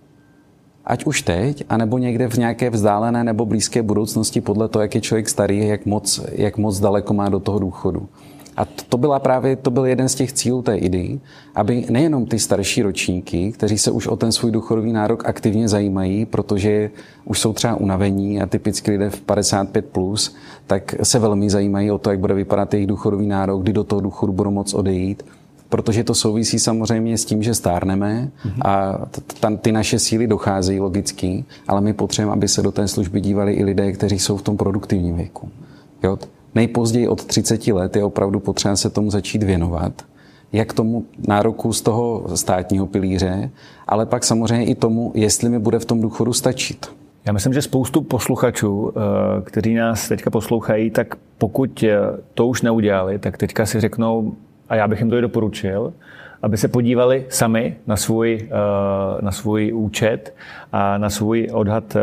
Ať 0.85 1.05
už 1.05 1.21
teď, 1.21 1.63
anebo 1.69 1.97
někde 1.97 2.27
v 2.27 2.37
nějaké 2.37 2.69
vzdálené 2.69 3.23
nebo 3.23 3.45
blízké 3.45 3.83
budoucnosti 3.83 4.41
podle 4.41 4.67
toho, 4.67 4.81
jak 4.81 4.95
je 4.95 5.01
člověk 5.01 5.29
starý, 5.29 5.67
jak 5.67 5.85
moc, 5.85 6.21
jak 6.31 6.57
moc 6.57 6.79
daleko 6.79 7.13
má 7.13 7.29
do 7.29 7.39
toho 7.39 7.59
důchodu. 7.59 8.09
A 8.57 8.65
to, 8.89 8.97
byla 8.97 9.19
právě, 9.19 9.55
to 9.55 9.71
byl 9.71 9.85
jeden 9.85 10.09
z 10.09 10.15
těch 10.15 10.33
cílů 10.33 10.61
té 10.61 10.77
idei, 10.77 11.19
aby 11.55 11.85
nejenom 11.89 12.25
ty 12.25 12.39
starší 12.39 12.81
ročníky, 12.81 13.51
kteří 13.51 13.77
se 13.77 13.91
už 13.91 14.07
o 14.07 14.15
ten 14.15 14.31
svůj 14.31 14.51
důchodový 14.51 14.93
nárok 14.93 15.25
aktivně 15.25 15.67
zajímají, 15.67 16.25
protože 16.25 16.89
už 17.25 17.39
jsou 17.39 17.53
třeba 17.53 17.75
unavení 17.75 18.41
a 18.41 18.45
typicky 18.45 18.91
lidé 18.91 19.09
v 19.09 19.21
55+, 19.25 19.81
plus, 19.81 20.35
tak 20.67 20.95
se 21.03 21.19
velmi 21.19 21.49
zajímají 21.49 21.91
o 21.91 21.97
to, 21.97 22.09
jak 22.09 22.19
bude 22.19 22.33
vypadat 22.33 22.73
jejich 22.73 22.87
důchodový 22.87 23.27
nárok, 23.27 23.61
kdy 23.61 23.73
do 23.73 23.83
toho 23.83 24.01
důchodu 24.01 24.33
budou 24.33 24.51
moc 24.51 24.73
odejít 24.73 25.23
protože 25.69 26.03
to 26.03 26.15
souvisí 26.15 26.59
samozřejmě 26.59 27.17
s 27.17 27.25
tím, 27.25 27.43
že 27.43 27.55
stárneme 27.55 28.29
a 28.65 28.97
t- 29.39 29.57
ty 29.57 29.71
naše 29.71 29.99
síly 29.99 30.27
docházejí 30.27 30.79
logicky, 30.79 31.45
ale 31.67 31.81
my 31.81 31.93
potřebujeme, 31.93 32.33
aby 32.33 32.47
se 32.47 32.61
do 32.61 32.71
té 32.71 32.87
služby 32.87 33.21
dívali 33.21 33.53
i 33.53 33.63
lidé, 33.63 33.91
kteří 33.91 34.19
jsou 34.19 34.37
v 34.37 34.41
tom 34.41 34.57
produktivním 34.57 35.15
věku. 35.15 35.49
Jo? 36.03 36.17
Nejpozději 36.55 37.07
od 37.07 37.25
30 37.25 37.67
let 37.67 37.95
je 37.95 38.03
opravdu 38.03 38.39
potřeba 38.39 38.75
se 38.75 38.89
tomu 38.89 39.11
začít 39.11 39.43
věnovat 39.43 39.93
jak 40.51 40.73
tomu 40.73 41.05
nároku 41.27 41.73
z 41.73 41.81
toho 41.81 42.23
státního 42.35 42.87
pilíře, 42.87 43.49
ale 43.87 44.05
pak 44.05 44.23
samozřejmě 44.23 44.65
i 44.65 44.75
tomu, 44.75 45.11
jestli 45.15 45.49
mi 45.49 45.59
bude 45.59 45.79
v 45.79 45.85
tom 45.85 46.01
důchodu 46.01 46.33
stačit. 46.33 46.85
Já 47.25 47.33
myslím, 47.33 47.53
že 47.53 47.61
spoustu 47.61 48.01
posluchačů, 48.01 48.91
eh, 48.91 49.41
kteří 49.41 49.73
nás 49.73 50.07
teďka 50.07 50.29
poslouchají, 50.29 50.91
tak 50.91 51.15
pokud 51.37 51.83
eh, 51.83 51.97
to 52.33 52.47
už 52.47 52.61
neudělali, 52.61 53.19
tak 53.19 53.37
teďka 53.37 53.65
si 53.65 53.79
řeknou, 53.79 54.33
a 54.69 54.75
já 54.75 54.87
bych 54.87 54.99
jim 54.99 55.09
to 55.09 55.17
i 55.17 55.21
doporučil, 55.21 55.93
aby 56.41 56.57
se 56.57 56.67
podívali 56.67 57.25
sami 57.29 57.75
na 57.87 57.95
svůj, 57.95 58.39
eh, 58.41 59.21
na 59.21 59.31
svůj 59.31 59.73
účet 59.73 60.35
a 60.71 60.97
na 60.97 61.09
svůj 61.09 61.47
odhad 61.51 61.95
eh, 61.95 62.01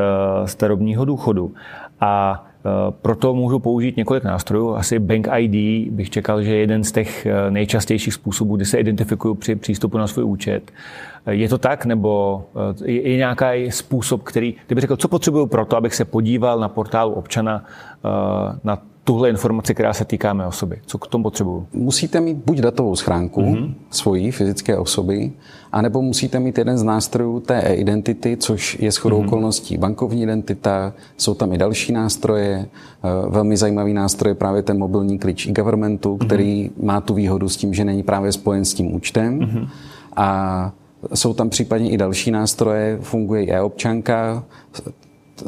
starobního 0.49 1.05
důchodu. 1.05 1.55
A 2.01 2.45
eh, 2.67 2.71
proto 3.03 3.35
můžu 3.35 3.59
použít 3.59 3.97
několik 3.97 4.25
nástrojů. 4.25 4.75
Asi 4.75 4.99
Bank 4.99 5.29
ID 5.37 5.89
bych 5.93 6.11
čekal, 6.11 6.43
že 6.43 6.51
je 6.51 6.61
jeden 6.61 6.85
z 6.85 6.93
těch 6.93 7.27
nejčastějších 7.51 8.15
způsobů, 8.15 8.57
kdy 8.57 8.65
se 8.65 8.79
identifikuju 8.79 9.35
při 9.35 9.57
přístupu 9.57 9.99
na 9.99 10.07
svůj 10.07 10.25
účet. 10.25 10.73
Je 11.31 11.49
to 11.49 11.59
tak, 11.59 11.87
nebo 11.87 12.43
je 12.85 13.17
nějaký 13.17 13.71
způsob, 13.71 14.23
který, 14.23 14.55
kdyby 14.67 14.81
řekl, 14.81 14.97
co 14.97 15.09
potřebuju 15.09 15.47
pro 15.47 15.65
to, 15.65 15.77
abych 15.77 15.95
se 15.95 16.05
podíval 16.05 16.59
na 16.59 16.69
portálu 16.69 17.13
občana 17.13 17.65
na 18.65 18.79
tuhle 19.05 19.31
informaci, 19.31 19.75
která 19.75 19.93
se 19.93 20.05
týká 20.05 20.33
mé 20.33 20.47
osoby? 20.47 20.81
Co 20.87 20.99
k 20.99 21.07
tomu 21.07 21.25
potřebuju? 21.25 21.67
Musíte 21.73 22.21
mít 22.21 22.37
buď 22.47 22.59
datovou 22.59 22.97
schránku 22.97 23.43
mm-hmm. 23.43 23.75
svojí 23.91 24.31
fyzické 24.31 24.79
osoby, 24.79 25.33
anebo 25.73 26.03
musíte 26.03 26.41
mít 26.41 26.59
jeden 26.59 26.79
z 26.79 26.83
nástrojů 26.83 27.41
té 27.41 27.61
e-identity, 27.61 28.37
což 28.37 28.79
je 28.81 28.91
shodou 28.91 29.21
mm-hmm. 29.21 29.27
okolností 29.27 29.77
bankovní 29.77 30.23
identita, 30.23 30.93
jsou 31.17 31.35
tam 31.35 31.53
i 31.53 31.59
další 31.59 31.93
nástroje, 31.93 32.67
eh, 32.67 33.31
velmi 33.31 33.57
zajímavý 33.57 33.95
nástroj 33.95 34.31
je 34.31 34.35
právě 34.35 34.63
ten 34.63 34.79
mobilní 34.79 35.19
klíč 35.19 35.47
e-governmentu, 35.47 36.17
mhm. 36.17 36.27
který 36.27 36.65
mm-hmm. 36.65 36.85
má 36.85 37.01
tu 37.01 37.15
výhodu 37.15 37.49
s 37.49 37.57
tím, 37.57 37.75
že 37.75 37.85
není 37.85 38.03
právě 38.03 38.33
spojen 38.33 38.65
s 38.65 38.75
tím 38.75 38.95
účtem. 38.95 39.39
Mm-hmm. 39.39 39.69
A 40.17 40.73
jsou 41.15 41.35
tam 41.35 41.51
případně 41.51 41.91
i 41.91 41.97
další 41.97 42.31
nástroje, 42.31 42.99
funguje 43.03 43.45
i 43.45 43.51
e-občanka, 43.51 44.45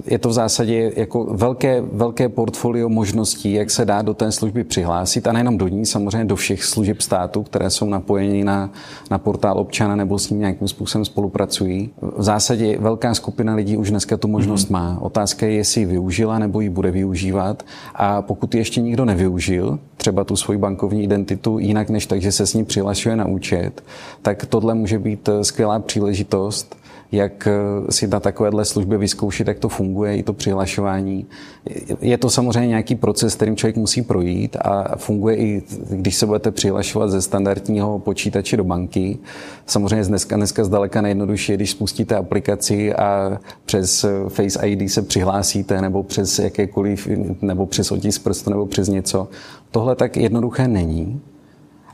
je 0.07 0.19
to 0.19 0.29
v 0.29 0.33
zásadě 0.33 0.93
jako 0.97 1.25
velké, 1.25 1.81
velké 1.93 2.29
portfolio 2.29 2.89
možností, 2.89 3.53
jak 3.53 3.71
se 3.71 3.85
dá 3.85 4.03
do 4.03 4.15
té 4.15 4.33
služby 4.33 4.65
přihlásit 4.65 5.27
a 5.27 5.33
nejenom 5.33 5.59
do 5.59 5.69
ní, 5.69 5.87
samozřejmě 5.87 6.25
do 6.25 6.37
všech 6.37 6.65
služeb 6.65 7.01
státu, 7.01 7.43
které 7.43 7.71
jsou 7.71 7.89
napojeny 7.89 8.45
na, 8.45 8.71
na 9.11 9.19
portál 9.19 9.59
občana 9.59 9.97
nebo 9.97 10.19
s 10.19 10.31
ním 10.31 10.41
nějakým 10.41 10.69
způsobem 10.69 11.05
spolupracují. 11.05 11.91
V 12.17 12.23
zásadě 12.23 12.79
velká 12.79 13.15
skupina 13.15 13.55
lidí 13.55 13.77
už 13.77 13.91
dneska 13.91 14.17
tu 14.17 14.29
možnost 14.29 14.69
mm-hmm. 14.69 14.73
má. 14.73 14.99
Otázka 15.01 15.47
je, 15.47 15.53
jestli 15.53 15.81
ji 15.81 15.87
využila 15.87 16.39
nebo 16.39 16.61
ji 16.61 16.69
bude 16.69 16.91
využívat 16.91 17.63
a 17.95 18.23
pokud 18.23 18.55
ji 18.55 18.61
ještě 18.61 18.81
nikdo 18.81 19.05
nevyužil, 19.05 19.79
třeba 19.97 20.25
tu 20.25 20.37
svoji 20.37 20.59
bankovní 20.59 21.05
identitu 21.05 21.59
jinak 21.59 21.91
než 21.91 22.07
tak, 22.07 22.23
že 22.23 22.33
se 22.33 22.47
s 22.47 22.55
ní 22.55 22.65
přihlašuje 22.65 23.17
na 23.17 23.27
účet, 23.27 23.85
tak 24.23 24.47
tohle 24.47 24.75
může 24.75 24.99
být 24.99 25.29
skvělá 25.43 25.79
příležitost, 25.79 26.77
jak 27.13 27.47
eh, 27.47 27.93
si 27.93 28.07
na 28.07 28.21
takovéhle 28.21 28.65
službě 28.65 28.99
vyzkoušet, 28.99 29.49
jak 29.49 29.59
to 29.59 29.69
funguje, 29.69 30.17
i 30.17 30.23
to 30.23 30.33
přihlašování. 30.33 31.27
Je 32.01 32.19
to 32.19 32.31
samozřejmě 32.31 32.69
nějaký 32.69 32.95
proces, 32.95 33.35
kterým 33.35 33.57
člověk 33.57 33.77
musí 33.77 34.03
projít 34.03 34.57
a 34.61 34.97
funguje 34.97 35.37
i, 35.37 35.63
když 35.91 36.17
se 36.17 36.27
budete 36.27 36.51
přihlašovat 36.51 37.11
ze 37.11 37.23
standardního 37.23 37.99
počítače 37.99 38.57
do 38.57 38.65
banky. 38.65 39.19
Samozřejmě 39.67 40.05
dneska, 40.05 40.37
dneska 40.37 40.65
zdaleka 40.65 41.01
nejjednodušší, 41.01 41.55
když 41.55 41.71
spustíte 41.71 42.17
aplikaci 42.17 42.95
a 42.95 43.39
přes 43.65 44.07
Face 44.29 44.69
ID 44.69 44.91
se 44.91 45.03
přihlásíte, 45.03 45.81
nebo 45.81 46.03
přes 46.03 46.39
jakékoliv, 46.39 47.09
nebo 47.43 47.67
přes 47.67 47.93
otisk 47.93 48.23
prstu, 48.23 48.51
nebo 48.51 48.67
přes 48.67 48.89
něco. 48.89 49.29
Tohle 49.71 49.97
tak 49.97 50.17
jednoduché 50.17 50.69
není 50.69 51.21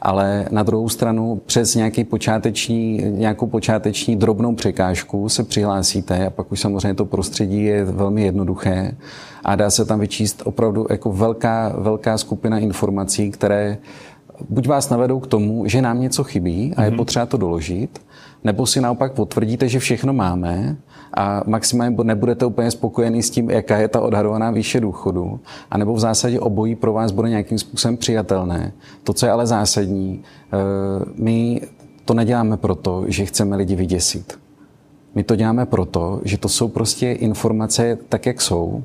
ale 0.02 0.46
na 0.50 0.62
druhou 0.62 0.88
stranu 0.88 1.42
přes 1.46 1.74
nějaký 1.74 2.04
počáteční, 2.04 3.02
nějakou 3.08 3.46
počáteční 3.46 4.16
drobnou 4.16 4.54
překážku 4.54 5.28
se 5.28 5.44
přihlásíte 5.44 6.26
a 6.26 6.30
pak 6.30 6.52
už 6.52 6.60
samozřejmě 6.60 6.94
to 6.94 7.04
prostředí 7.04 7.64
je 7.64 7.84
velmi 7.84 8.22
jednoduché 8.22 8.96
a 9.44 9.56
dá 9.56 9.70
se 9.70 9.84
tam 9.84 10.00
vyčíst 10.00 10.42
opravdu 10.44 10.86
jako 10.90 11.12
velká, 11.12 11.74
velká 11.78 12.18
skupina 12.18 12.58
informací, 12.58 13.30
které 13.30 13.78
buď 14.48 14.68
vás 14.68 14.90
navedou 14.90 15.20
k 15.20 15.26
tomu, 15.26 15.66
že 15.66 15.82
nám 15.82 16.00
něco 16.00 16.24
chybí 16.24 16.74
a 16.76 16.84
je 16.84 16.90
mhm. 16.90 16.96
potřeba 16.96 17.26
to 17.26 17.36
doložit, 17.36 18.02
nebo 18.44 18.66
si 18.66 18.80
naopak 18.80 19.12
potvrdíte, 19.12 19.68
že 19.68 19.78
všechno 19.78 20.12
máme 20.12 20.76
a 21.14 21.42
maximálně 21.46 21.96
nebudete 22.02 22.46
úplně 22.46 22.70
spokojený 22.70 23.22
s 23.22 23.30
tím, 23.30 23.50
jaká 23.50 23.78
je 23.78 23.88
ta 23.88 24.00
odhadovaná 24.00 24.50
výše 24.50 24.80
důchodu, 24.80 25.40
anebo 25.70 25.94
v 25.94 26.00
zásadě 26.00 26.40
obojí 26.40 26.74
pro 26.74 26.92
vás 26.92 27.12
bude 27.12 27.28
nějakým 27.28 27.58
způsobem 27.58 27.96
přijatelné. 27.96 28.72
To, 29.04 29.12
co 29.12 29.26
je 29.26 29.32
ale 29.32 29.46
zásadní, 29.46 30.22
eh, 30.52 30.56
my 31.16 31.60
to 32.04 32.14
neděláme 32.14 32.56
proto, 32.56 33.04
že 33.08 33.24
chceme 33.24 33.56
lidi 33.56 33.76
vyděsit. 33.76 34.38
My 35.14 35.24
to 35.24 35.36
děláme 35.36 35.66
proto, 35.66 36.20
že 36.24 36.38
to 36.38 36.48
jsou 36.48 36.68
prostě 36.68 37.12
informace 37.12 37.98
tak, 38.08 38.26
jak 38.26 38.40
jsou, 38.40 38.82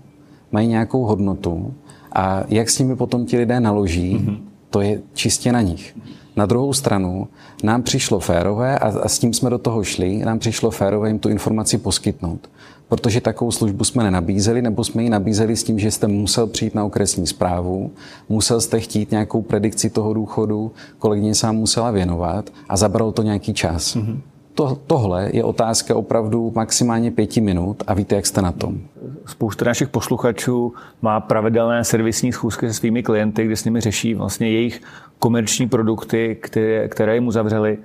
mají 0.52 0.68
nějakou 0.68 1.04
hodnotu 1.04 1.74
a 2.12 2.44
jak 2.48 2.70
s 2.70 2.80
nimi 2.80 2.96
potom 2.96 3.26
ti 3.26 3.38
lidé 3.38 3.60
naloží, 3.60 4.18
mm-hmm. 4.18 4.47
To 4.70 4.82
je 4.82 5.02
čistě 5.14 5.52
na 5.52 5.62
nich. 5.62 5.98
Na 6.36 6.46
druhou 6.46 6.74
stranu 6.74 7.28
nám 7.64 7.84
přišlo 7.84 8.20
férové, 8.20 8.80
a, 8.80 9.08
s 9.08 9.20
tím 9.20 9.34
jsme 9.34 9.50
do 9.50 9.58
toho 9.58 9.84
šli, 9.84 10.18
nám 10.18 10.40
přišlo 10.40 10.72
férové 10.72 11.08
jim 11.08 11.20
tu 11.20 11.30
informaci 11.30 11.78
poskytnout. 11.78 12.50
Protože 12.90 13.22
takovou 13.22 13.52
službu 13.52 13.84
jsme 13.84 14.04
nenabízeli, 14.04 14.62
nebo 14.62 14.84
jsme 14.84 15.04
ji 15.04 15.10
nabízeli 15.10 15.56
s 15.56 15.64
tím, 15.64 15.80
že 15.80 15.92
jste 15.92 16.08
musel 16.08 16.48
přijít 16.48 16.76
na 16.76 16.86
okresní 16.86 17.28
zprávu, 17.28 17.92
musel 18.30 18.62
jste 18.62 18.80
chtít 18.80 19.12
nějakou 19.12 19.42
predikci 19.42 19.90
toho 19.90 20.14
důchodu, 20.14 20.72
kolegyně 21.00 21.36
se 21.36 21.52
musela 21.52 21.92
věnovat 21.92 22.50
a 22.70 22.78
zabralo 22.78 23.12
to 23.12 23.22
nějaký 23.22 23.54
čas. 23.54 23.96
Mm-hmm. 23.96 24.20
To, 24.58 24.78
tohle 24.88 25.30
je 25.34 25.44
otázka 25.44 25.96
opravdu 25.96 26.52
maximálně 26.56 27.12
pěti 27.12 27.42
minut 27.42 27.84
a 27.88 27.94
víte, 27.94 28.16
jak 28.16 28.26
jste 28.26 28.42
na 28.42 28.52
tom. 28.52 28.78
Spousta 29.26 29.66
našich 29.66 29.90
posluchačů 29.90 30.74
má 31.02 31.20
pravidelné 31.20 31.84
servisní 31.84 32.32
schůzky 32.32 32.68
se 32.68 32.74
svými 32.74 33.04
klienty, 33.04 33.46
kde 33.46 33.56
s 33.56 33.66
nimi 33.66 33.82
řeší 33.82 34.14
vlastně 34.14 34.50
jejich 34.50 34.82
komerční 35.20 35.70
produkty, 35.70 36.38
které, 36.42 36.88
které 36.88 37.16
jim 37.16 37.28
uzavřeli, 37.28 37.78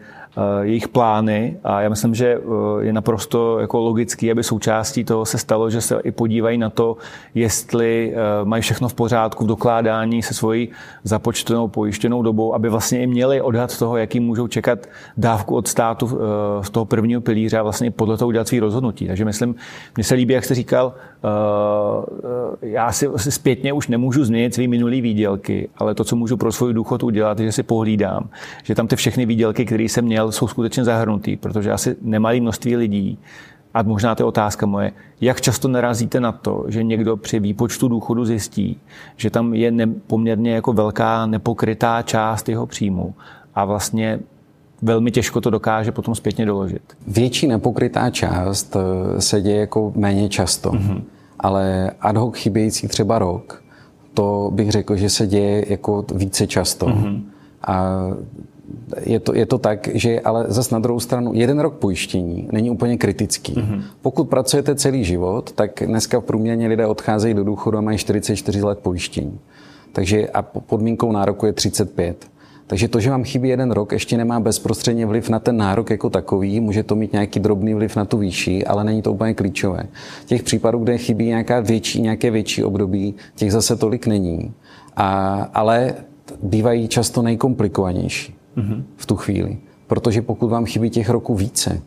jejich 0.62 0.88
plány 0.88 1.56
a 1.64 1.80
já 1.80 1.88
myslím, 1.88 2.14
že 2.14 2.26
eh, 2.34 2.84
je 2.84 2.92
naprosto 2.92 3.58
jako 3.58 3.80
logický, 3.80 4.30
aby 4.30 4.42
součástí 4.42 5.04
toho 5.04 5.24
se 5.24 5.38
stalo, 5.38 5.70
že 5.70 5.80
se 5.80 6.00
i 6.04 6.10
podívají 6.10 6.58
na 6.58 6.70
to, 6.70 6.96
jestli 7.34 8.12
eh, 8.14 8.44
mají 8.44 8.62
všechno 8.62 8.88
v 8.88 8.94
pořádku 8.94 9.44
v 9.44 9.46
dokládání 9.46 10.22
se 10.22 10.34
svojí 10.34 10.68
započtenou 11.04 11.68
pojištěnou 11.68 12.22
dobou, 12.22 12.54
aby 12.54 12.68
vlastně 12.68 13.02
i 13.02 13.06
měli 13.06 13.40
odhad 13.40 13.78
toho, 13.78 13.96
jaký 13.96 14.20
můžou 14.20 14.48
čekat 14.48 14.78
dávku 15.16 15.56
od 15.56 15.68
státu 15.68 16.18
z 16.60 16.70
toho 16.70 16.84
prvního 16.84 17.20
pilíře 17.20 17.58
a 17.58 17.62
vlastně 17.62 17.90
podle 17.90 18.16
toho 18.16 18.28
udělat 18.28 18.48
svý 18.48 18.60
rozhodnutí. 18.60 19.06
Takže 19.06 19.24
myslím, 19.24 19.54
mně 19.96 20.04
se 20.04 20.14
líbí, 20.14 20.34
jak 20.34 20.44
jste 20.44 20.54
říkal, 20.54 20.94
já 22.62 22.92
si 22.92 23.08
zpětně 23.16 23.72
už 23.72 23.88
nemůžu 23.88 24.24
změnit 24.24 24.54
svý 24.54 24.68
minulý 24.68 25.00
výdělky, 25.00 25.68
ale 25.78 25.94
to, 25.94 26.04
co 26.04 26.16
můžu 26.16 26.36
pro 26.36 26.52
svůj 26.52 26.74
důchod 26.74 27.02
udělat, 27.02 27.22
udělat, 27.22 27.38
že 27.38 27.52
si 27.52 27.62
pohlídám, 27.62 28.28
že 28.62 28.74
tam 28.74 28.86
ty 28.86 28.96
všechny 28.96 29.26
výdělky, 29.26 29.64
které 29.64 29.84
jsem 29.84 30.04
měl, 30.04 30.21
jsou 30.30 30.48
skutečně 30.48 30.84
zahrnutý, 30.84 31.36
protože 31.36 31.72
asi 31.72 31.96
nemalý 32.02 32.40
množství 32.40 32.76
lidí 32.76 33.18
a 33.74 33.82
možná 33.82 34.14
to 34.14 34.22
je 34.22 34.26
otázka 34.26 34.66
moje, 34.66 34.92
jak 35.20 35.40
často 35.40 35.68
narazíte 35.68 36.20
na 36.20 36.32
to, 36.32 36.64
že 36.68 36.82
někdo 36.82 37.16
při 37.16 37.40
výpočtu 37.40 37.88
důchodu 37.88 38.24
zjistí, 38.24 38.80
že 39.16 39.30
tam 39.30 39.54
je 39.54 39.70
ne, 39.70 39.86
poměrně 39.86 40.54
jako 40.54 40.72
velká 40.72 41.26
nepokrytá 41.26 42.02
část 42.02 42.48
jeho 42.48 42.66
příjmu 42.66 43.14
a 43.54 43.64
vlastně 43.64 44.20
velmi 44.82 45.10
těžko 45.10 45.40
to 45.40 45.50
dokáže 45.50 45.92
potom 45.92 46.14
zpětně 46.14 46.46
doložit. 46.46 46.82
Větší 47.06 47.46
nepokrytá 47.46 48.10
část 48.10 48.76
eh, 48.76 49.20
se 49.20 49.40
děje 49.40 49.60
jako 49.60 49.92
méně 49.96 50.28
často, 50.28 50.70
mm-hmm. 50.70 51.02
ale 51.40 51.90
ad 52.00 52.16
hoc 52.16 52.36
chybějící 52.36 52.88
třeba 52.88 53.18
rok, 53.18 53.62
to 54.14 54.50
bych 54.54 54.70
řekl, 54.70 54.96
že 54.96 55.10
se 55.10 55.26
děje 55.26 55.64
jako 55.68 56.04
více 56.14 56.46
často. 56.46 56.86
Mm-hmm. 56.86 57.22
A 57.66 58.06
je 59.06 59.20
to, 59.20 59.34
je 59.34 59.46
to 59.46 59.58
tak, 59.58 59.88
že 59.94 60.20
ale 60.20 60.44
zas 60.48 60.70
na 60.70 60.78
druhou 60.78 61.00
stranu 61.00 61.30
jeden 61.34 61.60
rok 61.60 61.74
pojištění 61.74 62.48
není 62.52 62.70
úplně 62.70 62.96
kritický. 62.96 63.54
Mm-hmm. 63.54 63.82
Pokud 64.02 64.24
pracujete 64.24 64.74
celý 64.74 65.04
život, 65.04 65.52
tak 65.52 65.82
dneska 65.86 66.20
v 66.20 66.24
průměrně 66.24 66.68
lidé 66.68 66.86
odcházejí 66.86 67.34
do 67.34 67.44
důchodu 67.44 67.78
a 67.78 67.80
mají 67.80 67.98
44 67.98 68.62
let 68.62 68.78
pojištění. 68.78 69.38
Takže 69.92 70.28
a 70.28 70.42
podmínkou 70.42 71.12
nároku 71.12 71.46
je 71.46 71.52
35. 71.52 72.26
Takže 72.66 72.88
to, 72.88 73.00
že 73.00 73.10
vám 73.10 73.24
chybí 73.24 73.48
jeden 73.48 73.70
rok, 73.70 73.92
ještě 73.92 74.16
nemá 74.16 74.40
bezprostředně 74.40 75.06
vliv 75.06 75.28
na 75.28 75.38
ten 75.38 75.56
nárok 75.56 75.90
jako 75.90 76.10
takový, 76.10 76.60
může 76.60 76.82
to 76.82 76.94
mít 76.94 77.12
nějaký 77.12 77.40
drobný 77.40 77.74
vliv 77.74 77.96
na 77.96 78.04
tu 78.04 78.18
výši, 78.18 78.64
ale 78.64 78.84
není 78.84 79.02
to 79.02 79.12
úplně 79.12 79.34
klíčové. 79.34 79.82
Těch 80.26 80.42
případů, 80.42 80.78
kde 80.78 80.98
chybí 80.98 81.26
nějaká 81.26 81.60
větší, 81.60 82.02
nějaké 82.02 82.30
větší 82.30 82.64
období, 82.64 83.14
těch 83.34 83.52
zase 83.52 83.76
tolik 83.76 84.06
není. 84.06 84.52
A, 84.96 85.34
ale 85.54 85.94
bývají 86.42 86.88
často 86.88 87.22
nejkomplikovanější 87.22 88.34
mm-hmm. 88.56 88.82
v 88.96 89.06
tu 89.06 89.16
chvíli. 89.16 89.58
Protože 89.86 90.22
pokud 90.22 90.46
vám 90.46 90.64
chybí 90.64 90.90
těch 90.90 91.10
roků 91.10 91.34
více, 91.34 91.82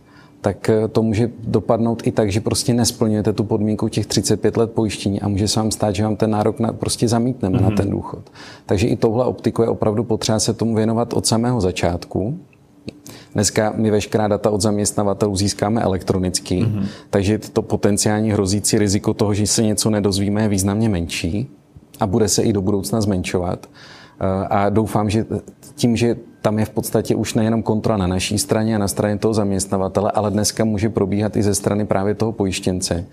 tak 0.45 0.69
eh, 0.69 0.87
to 0.87 1.03
může 1.03 1.31
dopadnout 1.39 2.07
i 2.07 2.11
tak, 2.11 2.31
že 2.31 2.41
prostě 2.41 2.73
nesplňujete 2.73 3.33
tu 3.33 3.43
podmínku 3.43 3.89
těch 3.89 4.05
35 4.05 4.57
let 4.57 4.71
pojištění 4.71 5.21
a 5.21 5.27
může 5.27 5.47
se 5.47 5.59
vám 5.59 5.71
stát, 5.71 5.95
že 5.95 6.03
vám 6.03 6.15
ten 6.15 6.29
nárok 6.29 6.59
na, 6.59 6.73
prostě 6.73 7.07
zamítneme 7.07 7.57
mm-hmm. 7.57 7.61
na 7.61 7.67
mhm. 7.67 7.77
ten 7.77 7.89
důchod. 7.89 8.29
Takže 8.65 8.87
i 8.87 8.95
tohle 8.95 9.25
optiku 9.25 9.61
je 9.61 9.67
opravdu 9.67 10.03
potřeba 10.03 10.39
se 10.39 10.53
tomu 10.53 10.75
věnovat 10.75 11.13
od 11.13 11.25
samého 11.25 11.61
začátku. 11.61 12.39
Dneska 13.33 13.73
my 13.75 13.91
veškerá 13.91 14.27
data 14.27 14.49
od 14.49 14.61
zaměstnavatelů 14.61 15.35
získáme 15.35 15.81
elektronicky, 15.81 16.61
mm-hmm. 16.61 16.85
takže 17.09 17.37
to 17.37 17.61
potenciální 17.61 18.31
hrozící 18.31 18.77
riziko 18.77 19.13
toho, 19.13 19.33
že 19.33 19.47
se 19.47 19.63
něco 19.63 19.89
nedozvíme, 19.89 20.41
je 20.41 20.47
významně 20.47 20.89
menší 20.89 21.49
a 21.99 22.07
bude 22.07 22.27
se 22.27 22.43
i 22.43 22.53
do 22.53 22.61
budoucna 22.61 23.01
zmenšovat. 23.01 23.69
Eh, 24.19 24.47
a 24.47 24.69
doufám, 24.69 25.09
že 25.09 25.25
tím, 25.75 25.95
že 25.95 26.15
tam 26.45 26.59
je 26.59 26.65
v 26.65 26.69
podstatě 26.69 27.15
už 27.15 27.33
nejenom 27.33 27.63
kontrola 27.63 27.97
na 27.97 28.07
naší 28.07 28.37
straně 28.37 28.75
a 28.75 28.77
na 28.77 28.87
straně 28.87 29.17
toho 29.17 29.33
zaměstnavatele, 29.33 30.11
ale 30.11 30.31
dneska 30.31 30.65
může 30.65 30.89
probíhat 30.89 31.37
i 31.37 31.43
ze 31.43 31.55
strany 31.55 31.85
právě 31.85 32.13
toho 32.13 32.31
pojištěnce. 32.31 33.05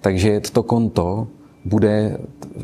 Takže 0.00 0.40
to 0.52 0.62
konto 0.62 1.28
bude 1.64 2.18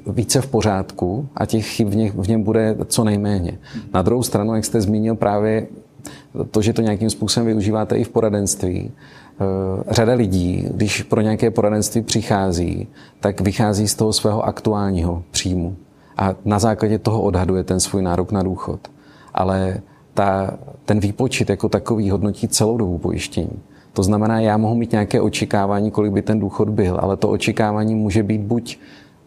více 0.07 0.41
v 0.41 0.47
pořádku 0.47 1.29
a 1.37 1.47
těch 1.47 1.67
chyb 1.67 1.89
v, 1.89 1.97
něm, 1.97 2.13
v 2.17 2.29
něm 2.29 2.43
bude 2.43 2.77
co 2.87 3.05
nejméně. 3.05 3.59
Na 3.95 4.03
druhou 4.03 4.23
stranu, 4.23 4.55
jak 4.55 4.65
jste 4.65 4.81
zmínil 4.81 5.15
právě 5.15 5.67
to, 6.51 6.63
že 6.63 6.73
to 6.73 6.83
nějakým 6.83 7.11
způsobem 7.11 7.47
využíváte 7.47 7.97
i 7.97 8.05
v 8.05 8.09
poradenství, 8.09 8.91
eh, 8.91 9.45
řada 9.95 10.13
lidí, 10.15 10.69
když 10.71 11.03
pro 11.03 11.21
nějaké 11.21 11.51
poradenství 11.51 12.03
přichází, 12.03 12.89
tak 13.21 13.41
vychází 13.41 13.89
z 13.89 13.95
toho 13.95 14.13
svého 14.13 14.43
aktuálního 14.43 15.23
příjmu 15.31 15.77
a 16.17 16.35
na 16.45 16.59
základě 16.59 16.99
toho 16.99 17.23
odhaduje 17.23 17.65
ten 17.65 17.81
svůj 17.81 18.03
nárok 18.03 18.33
na 18.33 18.43
důchod. 18.43 18.81
Ale 19.35 19.83
ta, 20.15 20.59
ten 20.85 21.01
výpočet 21.01 21.51
jako 21.51 21.69
takový 21.69 22.11
hodnotí 22.11 22.49
celou 22.49 22.77
dobu 22.77 22.99
pojištění. 22.99 23.63
To 23.93 24.03
znamená, 24.03 24.41
já 24.41 24.57
mohu 24.57 24.75
mít 24.75 24.93
nějaké 24.93 25.21
očekávání, 25.21 25.91
kolik 25.91 26.13
by 26.13 26.23
ten 26.23 26.41
důchod 26.41 26.69
byl, 26.69 26.99
ale 27.01 27.17
to 27.17 27.29
očekávání 27.31 27.95
může 27.95 28.23
být 28.23 28.41
buď 28.41 28.79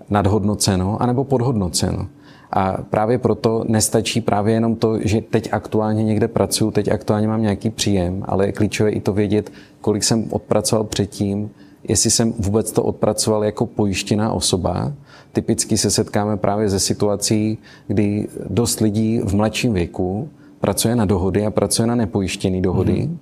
nadhodnoceno, 0.09 1.01
anebo 1.01 1.23
podhodnoceno. 1.23 2.07
A 2.51 2.77
právě 2.89 3.17
proto 3.17 3.65
nestačí 3.67 4.21
právě 4.21 4.53
jenom 4.53 4.75
to, 4.75 4.99
že 5.01 5.21
teď 5.21 5.49
aktuálně 5.51 6.03
někde 6.03 6.27
pracuji, 6.27 6.71
teď 6.71 6.91
aktuálně 6.91 7.27
mám 7.27 7.41
nějaký 7.41 7.69
příjem, 7.69 8.23
ale 8.27 8.45
je 8.45 8.51
klíčové 8.51 8.89
i 8.89 9.01
to 9.01 9.13
vědět, 9.13 9.51
kolik 9.81 10.03
jsem 10.03 10.25
odpracoval 10.29 10.83
předtím, 10.83 11.49
jestli 11.87 12.11
jsem 12.11 12.33
vůbec 12.39 12.71
to 12.71 12.83
odpracoval 12.83 13.43
jako 13.43 13.65
pojištěná 13.65 14.31
osoba. 14.31 14.93
Typicky 15.33 15.77
se 15.77 15.91
setkáme 15.91 16.37
právě 16.37 16.69
ze 16.69 16.79
situací, 16.79 17.57
kdy 17.87 18.27
dost 18.49 18.79
lidí 18.79 19.21
v 19.23 19.35
mladším 19.35 19.73
věku 19.73 20.29
pracuje 20.59 20.95
na 20.95 21.05
dohody 21.05 21.45
a 21.45 21.51
pracuje 21.51 21.87
na 21.87 21.95
nepojištěné 21.95 22.61
dohody, 22.61 23.07
mm. 23.07 23.17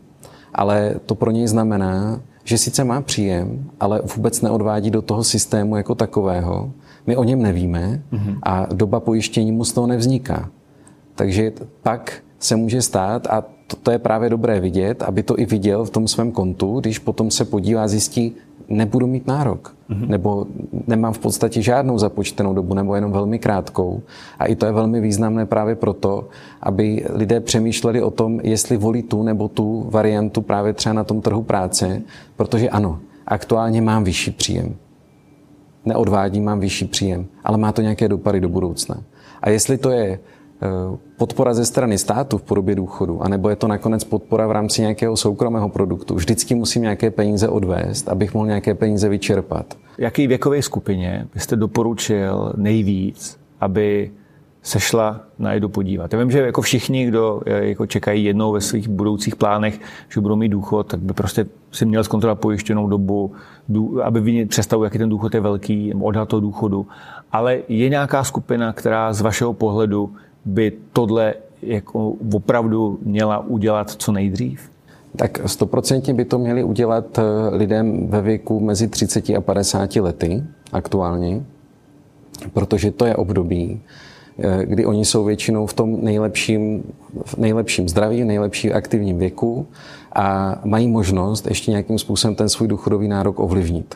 ale 0.54 0.96
to 1.06 1.16
pro 1.16 1.32
něj 1.32 1.48
znamená, 1.48 2.22
že 2.44 2.58
sice 2.58 2.84
má 2.84 3.02
příjem, 3.02 3.70
ale 3.80 4.02
vůbec 4.16 4.42
neodvádí 4.42 4.92
do 4.92 5.02
toho 5.02 5.24
systému 5.24 5.76
jako 5.76 5.96
takového. 5.96 6.72
My 7.08 7.18
o 7.18 7.24
něm 7.24 7.42
nevíme 7.42 8.04
mm. 8.12 8.36
a 8.44 8.68
doba 8.74 9.00
pojištění 9.00 9.52
mu 9.52 9.66
z 9.66 9.74
toho 9.74 9.88
nevzniká. 9.88 10.50
Takže 11.16 11.52
pak 11.84 12.14
se 12.40 12.56
může 12.56 12.82
stát, 12.82 13.28
a 13.28 13.44
to, 13.68 13.76
to 13.76 13.92
je 13.92 14.00
právě 14.00 14.30
dobré 14.30 14.60
vidět, 14.60 15.04
aby 15.04 15.24
to 15.24 15.40
i 15.40 15.46
viděl 15.46 15.86
v 15.86 15.90
tom 15.90 16.08
svém 16.08 16.32
kontu, 16.32 16.80
když 16.80 17.00
potom 17.00 17.32
se 17.32 17.46
podívá 17.46 17.88
zjistí, 17.88 18.36
nebudu 18.70 19.08
mít 19.08 19.28
nárok. 19.28 19.76
Mm-hmm. 19.90 20.08
Nebo 20.08 20.46
nemám 20.88 21.14
v 21.14 21.20
podstatě 21.20 21.62
žádnou 21.62 21.98
započtenou 21.98 22.54
dobu, 22.54 22.74
nebo 22.74 22.96
jenom 22.96 23.12
velmi 23.12 23.40
krátkou. 23.40 24.02
A 24.40 24.46
i 24.46 24.56
to 24.56 24.66
je 24.66 24.72
velmi 24.72 25.02
významné 25.02 25.46
právě 25.46 25.76
proto, 25.76 26.28
aby 26.62 27.06
lidé 27.14 27.40
přemýšleli 27.40 28.02
o 28.02 28.12
tom, 28.12 28.40
jestli 28.44 28.78
volí 28.78 29.04
tu 29.04 29.24
nebo 29.24 29.48
tu 29.48 29.86
variantu 29.90 30.42
právě 30.42 30.74
třeba 30.74 30.94
na 30.94 31.04
tom 31.04 31.22
trhu 31.22 31.44
práce, 31.44 32.02
protože 32.36 32.70
ano, 32.70 33.00
aktuálně 33.28 33.82
mám 33.82 34.04
vyšší 34.04 34.32
příjem. 34.32 34.76
Neodvádím, 35.86 36.44
mám 36.44 36.60
vyšší 36.60 36.86
příjem, 36.86 37.26
ale 37.44 37.58
má 37.58 37.72
to 37.72 37.82
nějaké 37.82 38.08
dopady 38.08 38.40
do 38.42 38.50
budoucna. 38.50 38.98
A 39.42 39.50
jestli 39.50 39.78
to 39.78 39.90
je 39.90 40.20
podpora 41.18 41.54
ze 41.54 41.66
strany 41.66 41.98
státu 41.98 42.38
v 42.38 42.44
podobě 42.44 42.76
důchodu, 42.76 43.24
anebo 43.24 43.50
je 43.50 43.56
to 43.56 43.68
nakonec 43.68 44.04
podpora 44.04 44.48
v 44.48 44.52
rámci 44.52 44.82
nějakého 44.82 45.18
soukromého 45.18 45.70
produktu. 45.70 46.16
Vždycky 46.16 46.56
musím 46.56 46.82
nějaké 46.82 47.12
peníze 47.12 47.50
odvést, 47.50 48.10
abych 48.10 48.34
mohl 48.34 48.48
nějaké 48.48 48.76
peníze 48.76 49.10
vyčerpat. 49.10 49.78
Jaký 49.98 50.28
věkové 50.28 50.62
skupině 50.62 51.28
byste 51.34 51.56
doporučil 51.56 52.54
nejvíc, 52.58 53.40
aby 53.62 54.12
se 54.66 54.80
šla 54.80 55.22
na 55.40 55.54
jedu 55.54 55.70
podívat. 55.70 56.14
Já 56.14 56.20
vím, 56.20 56.32
že 56.32 56.40
jako 56.40 56.62
všichni, 56.62 57.06
kdo 57.06 57.42
eh, 57.46 57.66
jako 57.66 57.86
čekají 57.86 58.24
jednou 58.24 58.52
ve 58.52 58.62
svých 58.62 58.88
budoucích 58.88 59.36
plánech, 59.36 59.80
že 60.10 60.22
budou 60.22 60.36
mít 60.36 60.50
důchod, 60.50 60.88
tak 60.88 61.00
by 61.00 61.14
prostě 61.14 61.46
si 61.72 61.86
měl 61.86 62.04
zkontrolovat 62.04 62.40
pojištěnou 62.40 62.88
dobu, 62.88 63.32
aby 64.04 64.22
vidět 64.22 64.50
představu, 64.50 64.84
jaký 64.84 64.98
ten 64.98 65.10
důchod 65.10 65.34
je 65.34 65.40
velký, 65.40 65.94
odhad 66.02 66.30
toho 66.30 66.40
důchodu. 66.40 66.88
Ale 67.32 67.60
je 67.68 67.90
nějaká 67.90 68.24
skupina, 68.24 68.74
která 68.74 69.14
z 69.14 69.22
vašeho 69.22 69.54
pohledu 69.54 70.16
by 70.46 70.74
tohle 70.94 71.34
jako 71.62 72.14
opravdu 72.34 73.00
měla 73.02 73.40
udělat 73.40 73.92
co 73.92 74.12
nejdřív? 74.12 74.70
Tak 75.16 75.40
stoprocentně 75.46 76.14
by 76.14 76.26
to 76.26 76.40
měli 76.40 76.64
udělat 76.64 77.20
eh, 77.20 77.22
lidem 77.56 78.08
ve 78.08 78.22
věku 78.22 78.60
mezi 78.60 78.88
30 78.88 79.30
a 79.30 79.42
50 79.42 79.96
lety 79.96 80.44
aktuálně, 80.72 81.44
protože 82.54 82.92
to 82.92 83.06
je 83.06 83.16
období, 83.16 83.82
eh, 84.40 84.66
kdy 84.66 84.86
oni 84.86 85.06
jsou 85.06 85.24
většinou 85.24 85.66
v 85.66 85.74
tom 85.74 86.04
nejlepším, 86.04 86.84
v 87.26 87.38
nejlepším 87.38 87.90
zdraví, 87.90 88.24
nejlepším 88.24 88.74
aktivním 88.74 89.18
věku 89.18 89.68
a 90.16 90.56
mají 90.66 90.88
možnost 90.88 91.48
ještě 91.48 91.72
nějakým 91.72 92.00
způsobem 92.00 92.36
ten 92.36 92.50
svůj 92.50 92.68
důchodový 92.68 93.08
nárok 93.08 93.40
ovlivnit. 93.40 93.96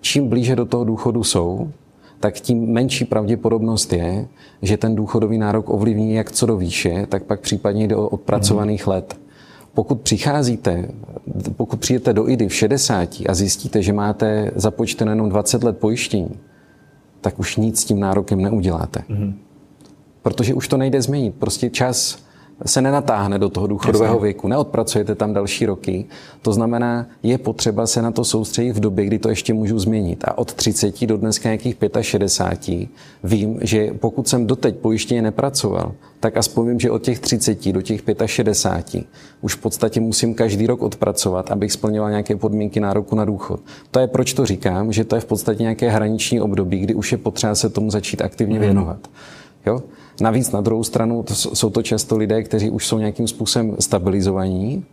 Čím 0.00 0.28
blíže 0.28 0.56
do 0.56 0.64
toho 0.64 0.84
důchodu 0.84 1.24
jsou, 1.24 1.70
tak 2.24 2.34
tím 2.34 2.72
menší 2.72 3.04
pravděpodobnost 3.04 3.92
je, 3.92 4.28
že 4.62 4.76
ten 4.76 4.94
důchodový 4.94 5.38
nárok 5.38 5.70
ovlivní 5.70 6.14
jak 6.14 6.32
co 6.32 6.46
do 6.46 6.56
výše, 6.56 7.06
tak 7.08 7.24
pak 7.24 7.40
případně 7.40 7.88
jde 7.88 7.96
o 7.96 8.08
odpracovaných 8.08 8.86
let. 8.86 9.16
Pokud 9.74 10.00
přicházíte, 10.00 10.88
pokud 11.56 11.80
přijete 11.80 12.12
do 12.12 12.28
IDY 12.28 12.48
v 12.48 12.54
60 12.54 13.08
a 13.28 13.34
zjistíte, 13.34 13.82
že 13.82 13.92
máte 13.92 14.50
započtené 14.54 15.12
jenom 15.12 15.28
20 15.28 15.64
let 15.64 15.78
pojištění, 15.78 16.30
tak 17.20 17.38
už 17.38 17.56
nic 17.56 17.80
s 17.80 17.84
tím 17.84 18.00
nárokem 18.00 18.40
neuděláte. 18.42 19.00
Mm-hmm. 19.00 19.34
Protože 20.22 20.54
už 20.54 20.68
to 20.68 20.76
nejde 20.76 21.02
změnit. 21.02 21.34
Prostě 21.38 21.70
čas 21.70 22.23
se 22.66 22.82
nenatáhne 22.82 23.38
do 23.38 23.48
toho 23.48 23.66
důchodového 23.66 24.18
věku, 24.18 24.48
neodpracujete 24.48 25.14
tam 25.14 25.32
další 25.32 25.66
roky. 25.66 26.04
To 26.42 26.52
znamená, 26.52 27.06
je 27.22 27.38
potřeba 27.38 27.86
se 27.86 28.02
na 28.02 28.10
to 28.10 28.24
soustředit 28.24 28.72
v 28.72 28.80
době, 28.80 29.04
kdy 29.04 29.18
to 29.18 29.28
ještě 29.28 29.54
můžu 29.54 29.78
změnit. 29.78 30.24
A 30.24 30.38
od 30.38 30.54
30 30.54 31.06
do 31.06 31.16
dneska 31.16 31.48
nějakých 31.48 31.76
65 32.00 32.88
vím, 33.24 33.58
že 33.62 33.94
pokud 34.00 34.28
jsem 34.28 34.46
doteď 34.46 34.76
pojištěně 34.76 35.22
nepracoval, 35.22 35.92
tak 36.20 36.36
aspoň 36.36 36.68
vím, 36.68 36.80
že 36.80 36.90
od 36.90 37.02
těch 37.02 37.18
30 37.18 37.72
do 37.72 37.82
těch 37.82 38.02
65 38.26 39.06
už 39.40 39.54
v 39.54 39.60
podstatě 39.60 40.00
musím 40.00 40.34
každý 40.34 40.66
rok 40.66 40.82
odpracovat, 40.82 41.50
abych 41.50 41.72
splňoval 41.72 42.10
nějaké 42.10 42.36
podmínky 42.36 42.80
nároku 42.80 43.16
na 43.16 43.24
důchod. 43.24 43.60
To 43.90 44.00
je 44.00 44.06
proč 44.06 44.32
to 44.34 44.46
říkám, 44.46 44.92
že 44.92 45.04
to 45.04 45.14
je 45.14 45.20
v 45.20 45.24
podstatě 45.24 45.62
nějaké 45.62 45.90
hraniční 45.90 46.40
období, 46.40 46.78
kdy 46.78 46.94
už 46.94 47.12
je 47.12 47.18
potřeba 47.18 47.54
se 47.54 47.68
tomu 47.68 47.90
začít 47.90 48.22
aktivně 48.22 48.54
mhm. 48.54 48.64
věnovat. 48.64 48.98
Jo? 49.66 49.82
Navíc 50.20 50.52
na 50.52 50.60
druhou 50.60 50.84
stranu 50.84 51.22
to 51.22 51.34
jsou 51.34 51.70
to 51.70 51.82
často 51.82 52.16
lidé, 52.16 52.42
kteří 52.42 52.70
už 52.70 52.86
jsou 52.86 52.98
nějakým 52.98 53.28
způsobem 53.28 53.76
stabilizovaní 53.80 54.84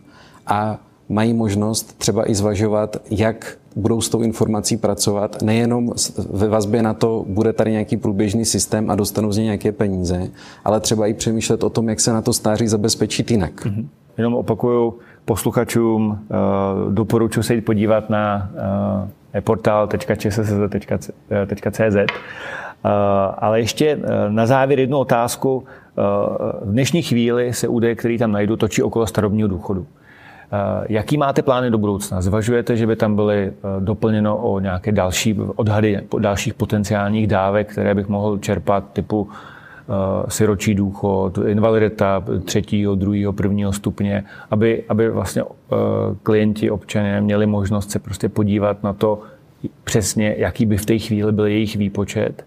a 0.46 0.78
mají 1.08 1.32
možnost 1.32 1.98
třeba 1.98 2.30
i 2.30 2.34
zvažovat, 2.34 2.96
jak 3.10 3.56
budou 3.76 4.00
s 4.00 4.08
tou 4.08 4.22
informací 4.22 4.76
pracovat. 4.76 5.42
Nejenom 5.42 5.92
ve 6.30 6.48
vazbě 6.48 6.82
na 6.82 6.94
to, 6.94 7.24
bude 7.28 7.52
tady 7.52 7.70
nějaký 7.70 7.96
průběžný 7.96 8.44
systém 8.44 8.90
a 8.90 8.94
dostanou 8.94 9.32
z 9.32 9.36
něj 9.36 9.44
nějaké 9.44 9.72
peníze, 9.72 10.28
ale 10.64 10.80
třeba 10.80 11.06
i 11.06 11.14
přemýšlet 11.14 11.62
o 11.64 11.70
tom, 11.70 11.88
jak 11.88 12.00
se 12.00 12.12
na 12.12 12.22
to 12.22 12.32
stáří 12.32 12.68
zabezpečit 12.68 13.30
jinak. 13.30 13.66
Mm-hmm. 13.66 13.86
Jenom 14.18 14.34
opakuju 14.34 14.98
posluchačům, 15.24 16.06
uh, 16.08 16.16
doporučuji 16.92 17.42
se 17.42 17.54
jít 17.54 17.60
podívat 17.60 18.10
na 18.10 18.50
uh, 19.34 19.40
portal.čssz.cz. 19.40 20.42
Uh, 22.84 22.90
ale 23.38 23.60
ještě 23.60 23.98
na 24.28 24.46
závěr 24.46 24.80
jednu 24.80 24.98
otázku. 24.98 25.64
V 26.62 26.72
dnešní 26.72 27.02
chvíli 27.02 27.52
se 27.52 27.68
údaje, 27.68 27.94
který 27.94 28.18
tam 28.18 28.32
najdu, 28.32 28.56
točí 28.56 28.82
okolo 28.82 29.06
starobního 29.06 29.48
důchodu. 29.48 29.86
Jaký 30.88 31.18
máte 31.18 31.42
plány 31.42 31.70
do 31.70 31.78
budoucna? 31.78 32.20
Zvažujete, 32.20 32.76
že 32.76 32.86
by 32.86 32.96
tam 32.96 33.16
byly 33.16 33.52
doplněno 33.80 34.36
o 34.36 34.60
nějaké 34.60 34.92
další 34.92 35.40
odhady 35.56 36.00
dalších 36.18 36.54
potenciálních 36.54 37.26
dávek, 37.26 37.72
které 37.72 37.94
bych 37.94 38.08
mohl 38.08 38.38
čerpat 38.38 38.84
typu 38.92 39.28
siročí 40.28 40.74
důchod, 40.74 41.38
invalidita 41.46 42.24
třetího, 42.44 42.94
druhého, 42.94 43.32
prvního 43.32 43.72
stupně, 43.72 44.24
aby, 44.50 44.84
aby 44.88 45.10
vlastně 45.10 45.42
klienti, 46.22 46.70
občané 46.70 47.20
měli 47.20 47.46
možnost 47.46 47.90
se 47.90 47.98
prostě 47.98 48.28
podívat 48.28 48.82
na 48.82 48.92
to 48.92 49.20
přesně, 49.84 50.34
jaký 50.38 50.66
by 50.66 50.76
v 50.76 50.86
té 50.86 50.98
chvíli 50.98 51.32
byl 51.32 51.46
jejich 51.46 51.76
výpočet. 51.76 52.44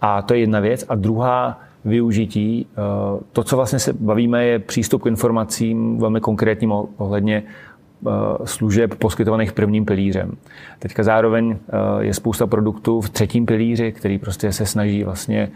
A 0.00 0.22
to 0.22 0.34
je 0.34 0.40
jedna 0.40 0.60
věc. 0.60 0.84
A 0.88 0.94
druhá, 0.94 1.60
využití. 1.84 2.66
Eh, 2.70 3.20
to, 3.32 3.44
co 3.44 3.56
vlastně 3.56 3.78
se 3.78 3.92
bavíme, 3.92 4.44
je 4.44 4.58
přístup 4.58 5.02
k 5.02 5.06
informacím 5.06 5.98
velmi 5.98 6.20
konkrétním 6.20 6.72
ohledně 6.96 7.42
eh, 7.42 8.10
služeb 8.44 8.94
poskytovaných 8.94 9.52
prvním 9.52 9.84
pilířem. 9.84 10.32
Teďka 10.78 11.02
zároveň 11.02 11.56
eh, 11.56 11.76
je 12.04 12.14
spousta 12.14 12.46
produktů 12.46 13.00
v 13.00 13.10
třetím 13.10 13.46
pilíři, 13.46 13.92
který 13.92 14.18
prostě 14.18 14.52
se 14.52 14.66
snaží 14.66 15.04
vlastně 15.04 15.50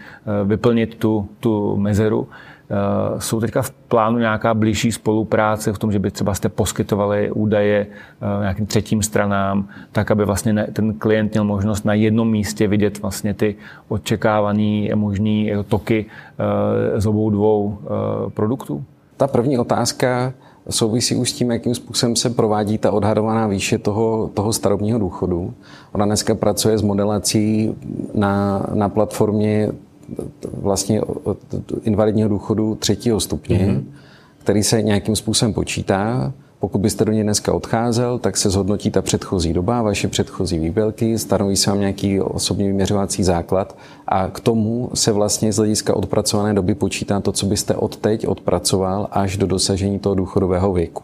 vyplnit 0.44 0.94
tu, 0.94 1.28
tu 1.40 1.76
mezeru. 1.76 2.28
Eh, 2.70 3.20
jsou 3.20 3.40
teďka 3.40 3.62
v 3.62 3.70
plánu 3.70 4.18
nějaká 4.18 4.54
blížší 4.54 4.92
spolupráce 4.92 5.72
v 5.72 5.78
tom, 5.78 5.92
že 5.92 5.98
by 5.98 6.10
třeba 6.10 6.34
jste 6.34 6.48
poskytovali 6.48 7.30
údaje 7.30 7.86
eh, 7.86 8.40
nějakým 8.40 8.66
třetím 8.66 9.02
stranám, 9.02 9.68
tak 9.92 10.10
aby 10.10 10.24
vlastně 10.24 10.66
ten 10.72 10.94
klient 10.94 11.32
měl 11.32 11.44
možnost 11.44 11.84
na 11.84 11.94
jednom 11.94 12.30
místě 12.30 12.68
vidět 12.68 13.02
vlastně 13.02 13.34
ty 13.34 13.54
očekávané 13.88 14.94
možné 14.94 15.64
toky 15.68 16.06
eh, 16.06 17.00
z 17.00 17.06
obou 17.06 17.30
dvou 17.30 17.78
produktů? 18.34 18.84
Ta 19.16 19.26
první 19.26 19.58
otázka 19.58 20.32
souvisí 20.70 21.16
už 21.16 21.30
s 21.30 21.32
tím, 21.32 21.50
jakým 21.50 21.74
způsobem 21.74 22.16
se 22.16 22.30
provádí 22.30 22.78
ta 22.78 22.92
odhadovaná 22.92 23.46
výše 23.46 23.78
toho, 23.78 24.30
toho 24.34 24.52
starobního 24.52 24.98
důchodu. 24.98 25.54
Ona 25.92 26.06
dneska 26.06 26.34
pracuje 26.34 26.78
s 26.78 26.82
modelací 26.82 27.74
na, 28.14 28.66
na 28.74 28.88
platformě 28.88 29.72
vlastně 30.52 31.00
invalidního 31.82 32.28
důchodu 32.28 32.74
třetího 32.74 33.20
stupně, 33.20 33.58
mm-hmm. 33.58 33.84
který 34.38 34.62
se 34.62 34.82
nějakým 34.82 35.16
způsobem 35.16 35.54
počítá. 35.54 36.32
Pokud 36.60 36.78
byste 36.78 37.04
do 37.04 37.12
něj 37.12 37.22
dneska 37.22 37.52
odcházel, 37.52 38.18
tak 38.18 38.36
se 38.36 38.50
zhodnotí 38.50 38.90
ta 38.90 39.02
předchozí 39.02 39.52
doba, 39.52 39.82
vaše 39.82 40.08
předchozí 40.08 40.58
výbělky, 40.58 41.18
stanoví 41.18 41.56
se 41.56 41.70
vám 41.70 41.80
nějaký 41.80 42.20
osobní 42.20 42.66
vyměřovací 42.66 43.24
základ 43.24 43.76
a 44.08 44.28
k 44.28 44.40
tomu 44.40 44.90
se 44.94 45.12
vlastně 45.12 45.52
z 45.52 45.56
hlediska 45.56 45.96
odpracované 45.96 46.54
doby 46.54 46.74
počítá 46.74 47.20
to, 47.20 47.32
co 47.32 47.46
byste 47.46 47.74
odteď 47.74 48.26
odpracoval 48.26 49.08
až 49.10 49.36
do 49.36 49.46
dosažení 49.46 49.98
toho 49.98 50.14
důchodového 50.14 50.72
věku. 50.72 51.02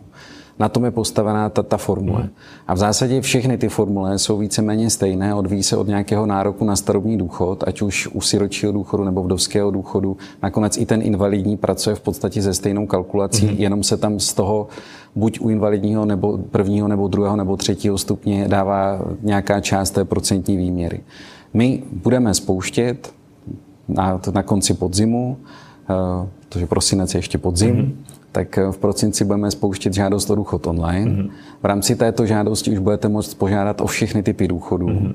Na 0.59 0.69
tom 0.69 0.85
je 0.85 0.91
postavená 0.91 1.49
ta, 1.49 1.63
ta 1.63 1.77
formule. 1.77 2.29
A 2.67 2.75
v 2.75 2.79
zásadě 2.79 3.21
všechny 3.21 3.59
ty 3.59 3.69
formule 3.69 4.19
jsou 4.19 4.39
víceméně 4.39 4.91
stejné, 4.91 5.35
odvíjí 5.35 5.63
se 5.63 5.77
od 5.77 5.87
nějakého 5.87 6.27
nároku 6.27 6.65
na 6.65 6.77
starobní 6.77 7.19
důchod, 7.19 7.65
ať 7.67 7.83
už 7.83 8.09
u 8.13 8.21
siročího 8.21 8.73
důchodu 8.73 9.05
nebo 9.05 9.23
vdovského 9.23 9.71
důchodu. 9.71 10.17
Nakonec 10.43 10.77
i 10.77 10.87
ten 10.87 11.03
invalidní 11.03 11.57
pracuje 11.57 11.97
v 11.97 12.01
podstatě 12.01 12.43
se 12.43 12.55
stejnou 12.55 12.87
kalkulací, 12.87 13.47
mm-hmm. 13.47 13.59
jenom 13.59 13.83
se 13.83 13.97
tam 13.97 14.21
z 14.21 14.33
toho 14.33 14.67
buď 15.15 15.41
u 15.41 15.49
invalidního 15.49 16.05
nebo 16.05 16.39
prvního 16.39 16.89
nebo 16.89 17.09
druhého 17.09 17.37
nebo 17.37 17.57
třetího 17.57 17.99
stupně 17.99 18.49
dává 18.49 19.01
nějaká 19.23 19.61
část 19.61 19.91
té 19.91 20.05
procentní 20.05 20.57
výměry. 20.57 21.01
My 21.55 21.83
budeme 21.93 22.35
spouštět 22.35 23.13
na, 23.89 24.21
na 24.35 24.43
konci 24.43 24.75
podzimu, 24.75 25.37
uh, 25.91 26.27
protože 26.49 26.67
prosinec 26.67 27.15
je 27.15 27.19
ještě 27.19 27.39
podzim, 27.39 27.77
mm-hmm 27.77 28.18
tak 28.33 28.59
v 28.71 28.79
prosinci 28.79 29.25
budeme 29.25 29.51
spouštět 29.51 29.95
žádost 29.95 30.31
o 30.31 30.35
důchod 30.35 30.67
online. 30.67 31.11
Mm-hmm. 31.11 31.31
V 31.63 31.65
rámci 31.65 31.97
této 31.97 32.27
žádosti 32.27 32.73
už 32.73 32.79
budete 32.79 33.09
moct 33.09 33.35
požádat 33.35 33.81
o 33.81 33.87
všechny 33.87 34.23
typy 34.23 34.49
důchodů. 34.49 34.87
Mm-hmm. 34.87 35.15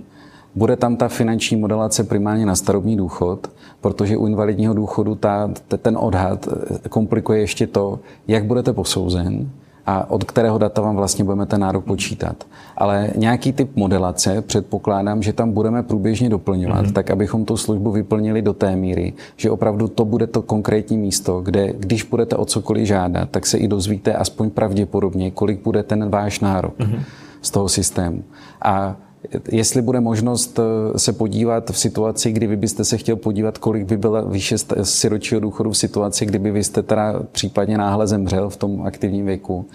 Bude 0.55 0.75
tam 0.75 0.95
ta 0.95 1.07
finanční 1.07 1.57
modelace 1.57 2.03
primárně 2.03 2.45
na 2.45 2.55
starobní 2.55 2.97
důchod, 2.97 3.51
protože 3.81 4.17
u 4.17 4.27
invalidního 4.27 4.73
důchodu 4.73 5.15
ta, 5.15 5.51
ten 5.81 5.97
odhad 5.97 6.47
komplikuje 6.89 7.39
ještě 7.39 7.67
to, 7.67 7.99
jak 8.27 8.45
budete 8.45 8.73
posouzen, 8.73 9.49
a 9.85 10.09
od 10.09 10.23
kterého 10.23 10.57
data 10.57 10.81
vám 10.81 10.95
vlastně 10.95 11.23
budeme 11.23 11.45
ten 11.45 11.61
nárok 11.61 11.85
počítat. 11.85 12.43
Ale 12.77 13.09
nějaký 13.15 13.53
typ 13.53 13.75
modelace 13.75 14.41
předpokládám, 14.41 15.23
že 15.23 15.33
tam 15.33 15.51
budeme 15.51 15.83
průběžně 15.83 16.29
doplňovat, 16.29 16.85
mm-hmm. 16.85 16.93
tak 16.93 17.11
abychom 17.11 17.45
tu 17.45 17.57
službu 17.57 17.91
vyplnili 17.91 18.41
do 18.41 18.53
té 18.53 18.75
míry, 18.75 19.13
že 19.35 19.51
opravdu 19.51 19.87
to 19.87 20.05
bude 20.05 20.27
to 20.27 20.41
konkrétní 20.41 20.97
místo, 20.97 21.41
kde 21.41 21.73
když 21.73 22.03
budete 22.03 22.35
o 22.35 22.45
cokoliv 22.45 22.87
žádat, 22.87 23.29
tak 23.29 23.45
se 23.45 23.57
i 23.57 23.67
dozvíte 23.67 24.13
aspoň 24.13 24.49
pravděpodobně, 24.49 25.31
kolik 25.31 25.63
bude 25.63 25.83
ten 25.83 26.09
váš 26.09 26.39
nárok 26.39 26.79
mm-hmm. 26.79 26.99
z 27.41 27.51
toho 27.51 27.69
systému. 27.69 28.23
A 28.61 28.95
Jestli 29.51 29.81
bude 29.81 29.99
možnost 29.99 30.59
eh, 30.59 30.99
se 30.99 31.13
podívat 31.13 31.69
v 31.69 31.77
situaci, 31.77 32.31
kdy 32.31 32.47
vy 32.47 32.55
byste 32.55 32.85
se 32.85 32.97
chtěl 32.97 33.15
podívat, 33.15 33.57
kolik 33.57 33.83
by 33.83 33.97
byla 33.97 34.21
výše 34.21 34.55
siročího 34.83 35.41
důchodu 35.41 35.71
v 35.71 35.77
situaci, 35.77 36.25
kdyby 36.25 36.51
vy 36.51 36.63
jste 36.63 36.83
teda 36.83 37.23
případně 37.31 37.77
náhle 37.77 38.07
zemřel 38.07 38.49
v 38.49 38.57
tom 38.57 38.81
aktivním 38.81 39.25
věku, 39.25 39.65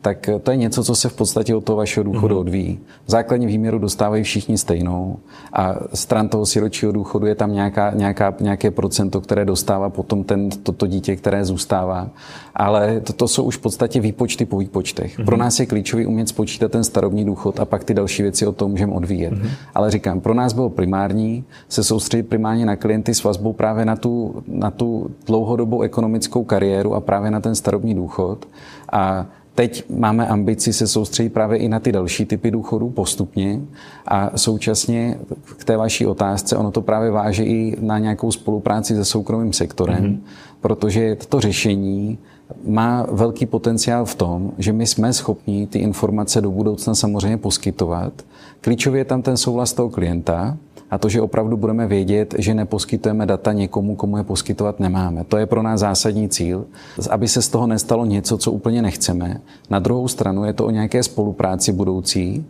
tak 0.00 0.30
to 0.42 0.50
je 0.50 0.56
něco, 0.56 0.84
co 0.84 0.94
se 0.94 1.08
v 1.08 1.16
podstatě 1.16 1.54
od 1.54 1.64
toho 1.64 1.76
vašeho 1.76 2.04
důchodu 2.04 2.34
mm-hmm. 2.34 2.40
odvíjí. 2.40 2.78
V 3.06 3.10
základní 3.10 3.46
výměru 3.46 3.78
dostávají 3.78 4.22
všichni 4.22 4.58
stejnou 4.58 5.16
a 5.52 5.74
stran 5.94 6.28
toho 6.28 6.46
siročího 6.46 6.92
důchodu 6.92 7.26
je 7.26 7.34
tam 7.34 7.52
nějaká, 7.52 7.90
nějaká, 7.94 8.34
nějaké 8.40 8.70
procento, 8.70 9.20
které 9.20 9.44
dostává 9.44 9.90
potom 9.90 10.24
ten, 10.24 10.50
toto 10.50 10.86
dítě, 10.86 11.16
které 11.16 11.44
zůstává. 11.44 12.08
Ale 12.54 13.00
to, 13.00 13.12
to 13.12 13.28
jsou 13.28 13.42
už 13.42 13.56
v 13.56 13.60
podstatě 13.60 14.00
výpočty 14.00 14.46
po 14.46 14.58
výpočtech. 14.58 15.18
Mm-hmm. 15.18 15.24
Pro 15.24 15.36
nás 15.36 15.60
je 15.60 15.66
klíčový 15.66 16.06
umět 16.06 16.28
spočítat 16.28 16.72
ten 16.72 16.84
starobní 16.84 17.24
důchod 17.24 17.60
a 17.60 17.64
pak 17.64 17.84
ty 17.84 17.94
další 17.94 18.22
věci 18.22 18.46
o 18.46 18.52
tom 18.52 18.70
můžeme 18.70 18.92
odvíjet. 18.92 19.32
Mm-hmm. 19.32 19.50
Ale 19.74 19.90
říkám, 19.90 20.20
pro 20.20 20.34
nás 20.34 20.52
bylo 20.52 20.70
primární 20.70 21.44
se 21.68 21.84
soustředit 21.84 22.22
primárně 22.22 22.66
na 22.66 22.76
klienty 22.76 23.14
s 23.14 23.24
vazbou 23.24 23.52
právě 23.52 23.84
na 23.84 23.96
tu, 23.96 24.42
na 24.48 24.70
tu 24.70 25.10
dlouhodobou 25.26 25.82
ekonomickou 25.82 26.44
kariéru 26.44 26.94
a 26.94 27.00
právě 27.00 27.30
na 27.30 27.40
ten 27.40 27.54
starobní 27.54 27.94
důchod. 27.94 28.48
A 28.92 29.26
Teď 29.58 29.84
máme 29.90 30.26
ambici 30.26 30.72
se 30.72 30.86
soustředit 30.86 31.28
právě 31.28 31.58
i 31.58 31.68
na 31.68 31.80
ty 31.80 31.92
další 31.92 32.24
typy 32.24 32.50
důchodů 32.50 32.90
postupně 32.90 33.60
a 34.06 34.38
současně 34.38 35.18
k 35.58 35.64
té 35.64 35.76
vaší 35.76 36.06
otázce, 36.06 36.56
ono 36.56 36.70
to 36.70 36.82
právě 36.82 37.10
váže 37.10 37.44
i 37.44 37.76
na 37.80 37.98
nějakou 37.98 38.32
spolupráci 38.32 38.94
se 38.94 39.04
soukromým 39.04 39.52
sektorem, 39.52 40.04
mm-hmm. 40.04 40.18
protože 40.60 41.16
to 41.28 41.40
řešení 41.40 42.18
má 42.66 43.06
velký 43.10 43.46
potenciál 43.46 44.04
v 44.04 44.14
tom, 44.14 44.52
že 44.58 44.72
my 44.72 44.86
jsme 44.86 45.12
schopni 45.12 45.66
ty 45.66 45.78
informace 45.78 46.40
do 46.40 46.50
budoucna 46.50 46.94
samozřejmě 46.94 47.36
poskytovat. 47.36 48.12
Klíčově 48.60 49.00
je 49.00 49.04
tam 49.04 49.22
ten 49.22 49.36
souhlas 49.36 49.72
toho 49.72 49.90
klienta, 49.90 50.56
a 50.90 50.98
to, 50.98 51.08
že 51.08 51.20
opravdu 51.20 51.56
budeme 51.56 51.86
vědět, 51.86 52.34
že 52.38 52.54
neposkytujeme 52.54 53.26
data 53.26 53.52
někomu, 53.52 53.96
komu 53.96 54.16
je 54.16 54.24
poskytovat 54.24 54.80
nemáme. 54.80 55.24
To 55.24 55.36
je 55.36 55.46
pro 55.46 55.62
nás 55.62 55.80
zásadní 55.80 56.28
cíl, 56.28 56.64
aby 57.10 57.28
se 57.28 57.42
z 57.42 57.48
toho 57.48 57.66
nestalo 57.66 58.04
něco, 58.04 58.38
co 58.38 58.52
úplně 58.52 58.82
nechceme. 58.82 59.40
Na 59.70 59.78
druhou 59.78 60.08
stranu 60.08 60.44
je 60.44 60.52
to 60.52 60.66
o 60.66 60.70
nějaké 60.70 61.02
spolupráci 61.02 61.72
budoucí, 61.72 62.44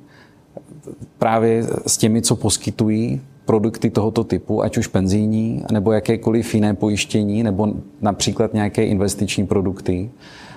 právě 1.19 1.67
s 1.87 1.97
těmi, 1.97 2.23
co 2.23 2.37
poskytují 2.37 3.21
produkty 3.45 3.91
tohoto 3.91 4.25
typu, 4.25 4.63
ať 4.63 4.79
už 4.79 4.87
penzijní, 4.87 5.65
nebo 5.73 5.93
jakékoliv 5.93 6.55
jiné 6.55 6.75
pojištění, 6.75 7.43
nebo 7.43 7.69
například 8.01 8.55
nějaké 8.55 8.85
investiční 8.85 9.47
produkty, 9.47 10.11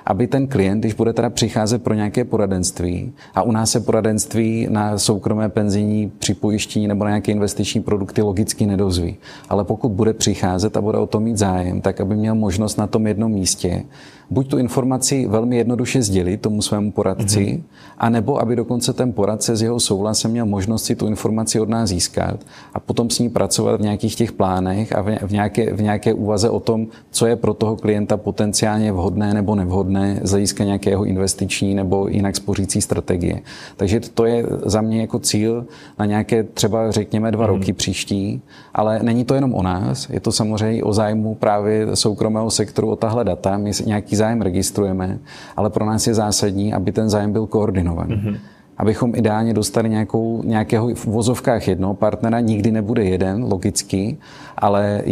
aby 0.06 0.28
ten 0.28 0.48
klient, 0.48 0.80
když 0.80 0.94
bude 0.94 1.14
teda 1.14 1.30
přicházet 1.30 1.84
pro 1.84 1.94
nějaké 1.94 2.24
poradenství, 2.26 3.14
a 3.36 3.42
u 3.42 3.52
nás 3.52 3.72
se 3.72 3.80
poradenství 3.80 4.68
na 4.70 4.98
soukromé 4.98 5.50
penzijní 5.50 6.12
připojištění 6.20 6.88
nebo 6.88 7.04
na 7.04 7.10
nějaké 7.10 7.32
investiční 7.32 7.82
produkty 7.82 8.22
logicky 8.22 8.66
nedozví. 8.66 9.18
Ale 9.50 9.64
pokud 9.64 9.90
bude 9.90 10.14
přicházet 10.14 10.78
a 10.78 10.82
bude 10.82 10.98
o 10.98 11.08
to 11.08 11.20
mít 11.20 11.38
zájem, 11.38 11.82
tak 11.82 12.02
aby 12.02 12.16
měl 12.16 12.36
možnost 12.36 12.78
na 12.78 12.88
tom 12.88 13.08
jednom 13.08 13.32
místě 13.32 13.84
buď 14.32 14.48
tu 14.48 14.58
informaci 14.58 15.28
velmi 15.28 15.58
jednoduše 15.58 16.02
sdělit 16.02 16.42
tomu 16.42 16.62
svému 16.62 16.92
poradci, 16.92 17.40
mm-hmm. 17.40 17.62
anebo 17.98 18.42
aby 18.42 18.56
dokonce 18.56 18.94
ten 18.94 19.14
poradce 19.14 19.56
s 19.56 19.62
jeho 19.62 19.80
souhlasem 19.80 20.32
měl 20.32 20.46
možnost 20.46 20.84
si 20.84 20.96
tu 20.96 21.08
informaci 21.08 21.60
od 21.60 21.70
nás 21.70 21.90
získat 21.90 22.40
a 22.74 22.80
potom 22.80 23.10
s 23.10 23.20
ní 23.20 23.30
pracovat 23.30 23.82
v 23.82 23.84
nějakých 23.84 24.16
těch 24.16 24.32
plánech 24.32 24.96
a 24.96 25.02
v 25.02 25.32
nějaké, 25.32 25.74
v 25.74 25.82
nějaké 25.82 26.14
úvaze 26.14 26.50
o 26.50 26.60
tom, 26.60 26.88
co 27.12 27.26
je 27.26 27.36
pro 27.36 27.54
toho 27.54 27.76
klienta 27.76 28.18
potenciálně 28.18 28.92
vhodné 28.92 29.34
nebo 29.34 29.56
nevhodné 29.56 30.20
z 30.24 30.32
hlediska 30.32 30.64
nějakého 30.64 31.06
investiční 31.06 31.76
nebo 31.76 32.08
jinak 32.08 32.36
spořící 32.36 32.82
strategie. 32.82 33.42
Takže 33.78 34.00
to 34.00 34.26
je 34.26 34.46
za 34.66 34.82
mě 34.82 35.02
jako 35.02 35.20
cíl 35.20 35.66
na 36.00 36.06
nějaké 36.06 36.44
třeba 36.44 36.92
řekněme 36.92 37.32
dva 37.32 37.46
hmm. 37.46 37.56
roky 37.56 37.74
příští, 37.74 38.42
ale 38.74 39.00
není 39.04 39.26
to 39.26 39.34
jenom 39.34 39.54
o 39.54 39.64
nás, 39.64 40.10
je 40.10 40.20
to 40.20 40.32
samozřejmě 40.32 40.84
o 40.84 40.94
zájmu 40.94 41.36
právě 41.36 41.96
soukromého 41.96 42.52
sektoru 42.52 42.92
o 42.92 42.96
tahle 42.96 43.24
data. 43.24 43.58
My 43.58 43.72
nějaký 43.86 44.16
zájem 44.22 44.42
registrujeme, 44.42 45.20
ale 45.58 45.70
pro 45.70 45.86
nás 45.86 46.08
je 46.08 46.14
zásadní, 46.14 46.74
aby 46.74 46.92
ten 46.92 47.10
zájem 47.10 47.32
byl 47.32 47.48
koordinovaný. 47.48 48.16
Hmm 48.16 48.38
abychom 48.82 49.16
ideálně 49.16 49.54
dostali 49.54 49.90
nějakou, 49.90 50.42
nějakého 50.44 50.96
v 50.96 51.06
vozovkách 51.06 51.68
jednoho 51.68 51.94
partnera, 51.94 52.40
nikdy 52.40 52.72
nebude 52.72 53.04
jeden, 53.04 53.44
logicky, 53.44 54.18
ale 54.58 55.04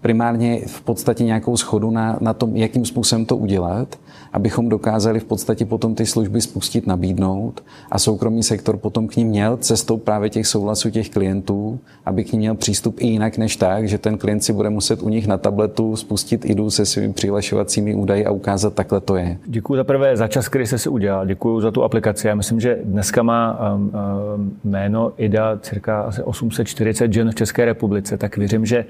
primárně 0.00 0.60
v 0.66 0.80
podstatě 0.80 1.24
nějakou 1.24 1.56
schodu 1.56 1.90
na, 1.90 2.18
na 2.20 2.32
tom, 2.32 2.56
jakým 2.56 2.84
způsobem 2.84 3.24
to 3.24 3.36
udělat 3.36 3.96
abychom 4.34 4.68
dokázali 4.68 5.20
v 5.20 5.24
podstatě 5.24 5.64
potom 5.64 5.94
ty 5.94 6.06
služby 6.06 6.40
spustit, 6.40 6.86
nabídnout 6.86 7.64
a 7.90 7.98
soukromý 7.98 8.42
sektor 8.42 8.76
potom 8.76 9.08
k 9.08 9.16
ním 9.16 9.28
měl 9.28 9.56
cestou 9.56 9.96
právě 9.96 10.30
těch 10.30 10.46
souhlasů 10.46 10.90
těch 10.90 11.10
klientů, 11.10 11.80
aby 12.06 12.24
k 12.24 12.32
ním 12.32 12.38
měl 12.38 12.54
přístup 12.54 12.96
i 13.00 13.06
jinak 13.06 13.38
než 13.38 13.56
tak, 13.56 13.88
že 13.88 13.98
ten 13.98 14.18
klient 14.18 14.40
si 14.40 14.52
bude 14.52 14.70
muset 14.70 15.02
u 15.02 15.08
nich 15.08 15.26
na 15.26 15.38
tabletu 15.38 15.96
spustit 15.96 16.44
IDU 16.44 16.70
se 16.70 16.86
svými 16.86 17.12
přihlašovacími 17.12 17.94
údaji 17.94 18.26
a 18.26 18.30
ukázat, 18.30 18.74
takhle 18.74 19.00
to 19.00 19.16
je. 19.16 19.38
Děkuji 19.46 19.76
za 19.76 19.84
prvé 19.84 20.16
za 20.16 20.28
čas, 20.28 20.48
který 20.48 20.66
jste 20.66 20.78
si 20.78 20.88
udělal. 20.88 21.26
Děkuji 21.26 21.60
za 21.60 21.70
tu 21.70 21.82
aplikaci. 21.82 22.26
Já 22.26 22.34
myslím, 22.34 22.60
že 22.60 22.78
dneska 22.84 23.22
má 23.22 23.74
um, 23.74 23.92
um, 24.34 24.56
jméno 24.64 25.12
IDA 25.16 25.58
cirka 25.58 26.00
asi 26.00 26.22
840 26.22 27.12
žen 27.12 27.30
v 27.30 27.34
České 27.34 27.64
republice, 27.64 28.16
tak 28.16 28.36
věřím, 28.36 28.66
že 28.66 28.84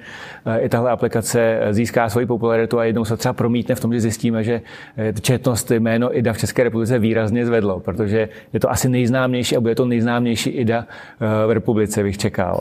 uh, 0.46 0.64
i 0.64 0.68
tahle 0.68 0.90
aplikace 0.90 1.60
získá 1.70 2.08
svoji 2.08 2.26
popularitu 2.26 2.78
a 2.78 2.84
jednou 2.84 3.04
se 3.04 3.16
třeba 3.16 3.32
promítne 3.32 3.74
v 3.74 3.80
tom, 3.80 3.92
že 3.92 4.00
zjistíme, 4.00 4.44
že 4.44 4.60
uh, 4.98 5.33
četnost 5.34 5.70
jméno 5.70 6.16
IDA 6.16 6.32
v 6.32 6.38
České 6.38 6.64
republice 6.64 6.98
výrazně 6.98 7.46
zvedlo, 7.46 7.80
protože 7.80 8.28
je 8.52 8.60
to 8.60 8.70
asi 8.70 8.88
nejznámější 8.88 9.56
a 9.56 9.60
bude 9.60 9.74
to 9.74 9.86
nejznámější 9.86 10.50
IDA 10.50 10.86
eh, 10.86 11.46
v 11.46 11.50
republice, 11.50 12.02
bych 12.02 12.18
čekal. 12.18 12.60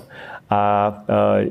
A 0.49 0.93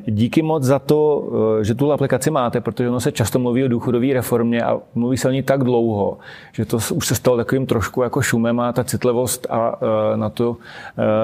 díky 0.07 0.43
moc 0.43 0.63
za 0.63 0.79
to, 0.79 1.31
e, 1.61 1.65
že 1.65 1.75
tu 1.75 1.93
aplikaci 1.93 2.31
máte, 2.31 2.61
protože 2.61 2.89
ono 2.89 3.01
se 3.01 3.13
často 3.13 3.39
mluví 3.39 3.65
o 3.65 3.69
důchodové 3.69 4.07
reformě 4.15 4.63
a 4.63 4.79
mluví 4.95 5.17
se 5.17 5.29
o 5.29 5.31
ní 5.31 5.43
tak 5.43 5.65
dlouho, 5.65 6.19
že 6.53 6.65
to 6.65 6.79
už 6.95 7.07
se 7.07 7.15
stalo 7.15 7.37
takovým 7.37 7.67
trošku 7.67 8.03
jako 8.03 8.23
šumem 8.23 8.61
a 8.61 8.73
ta 8.73 8.85
citlivost 8.85 9.47
a 9.51 9.79
e, 10.15 10.17
na, 10.17 10.31
to, 10.31 10.57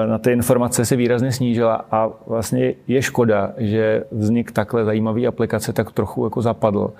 e, 0.03 0.07
na 0.07 0.17
ty 0.17 0.31
informace 0.31 0.85
se 0.85 0.95
výrazně 0.95 1.31
snížila 1.31 1.85
a 1.91 2.09
vlastně 2.27 2.73
je 2.87 3.01
škoda, 3.01 3.51
že 3.57 4.03
vznik 4.11 4.51
takhle 4.51 4.85
zajímavé 4.85 5.25
aplikace 5.25 5.73
tak 5.73 5.91
trochu 5.91 6.23
jako 6.23 6.41
zapadl. 6.41 6.91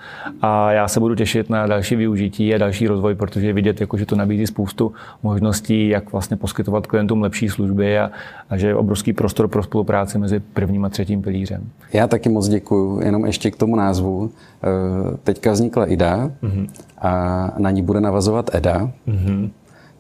A 0.41 0.71
já 0.71 0.88
se 0.88 0.99
budu 0.99 1.15
těšit 1.15 1.49
na 1.49 1.67
další 1.67 1.95
využití 1.95 2.55
a 2.55 2.58
další 2.58 2.88
rozvoj, 2.88 3.15
protože 3.15 3.47
je 3.47 3.53
vidět, 3.53 3.82
jako, 3.82 3.97
že 3.97 4.05
to 4.05 4.15
nabízí 4.15 4.47
spoustu 4.47 4.93
možností, 5.23 5.89
jak 5.89 6.12
vlastně 6.12 6.38
poskytovat 6.38 6.88
klientům 6.88 7.21
lepší 7.21 7.49
služby 7.49 7.99
a, 7.99 8.12
a 8.49 8.57
že 8.57 8.67
je 8.67 8.75
obrovský 8.75 9.13
prostor 9.13 9.47
pro 9.47 9.63
spolupráci 9.63 10.17
mezi 10.17 10.39
prvním 10.39 10.85
a 10.85 10.89
třetím 10.89 11.21
pilířem. 11.21 11.69
Já 11.93 12.07
taky 12.07 12.29
moc 12.29 12.47
děkuju, 12.47 13.01
jenom 13.01 13.25
ještě 13.25 13.51
k 13.51 13.55
tomu 13.55 13.75
názvu. 13.75 14.31
Eh, 14.63 15.17
teďka 15.23 15.51
vznikla 15.51 15.85
IDA 15.85 16.31
mm-hmm. 16.43 16.67
a 16.97 17.53
na 17.57 17.71
ní 17.71 17.81
bude 17.81 18.01
navazovat 18.01 18.55
EDA, 18.55 18.91
mm-hmm. 19.07 19.49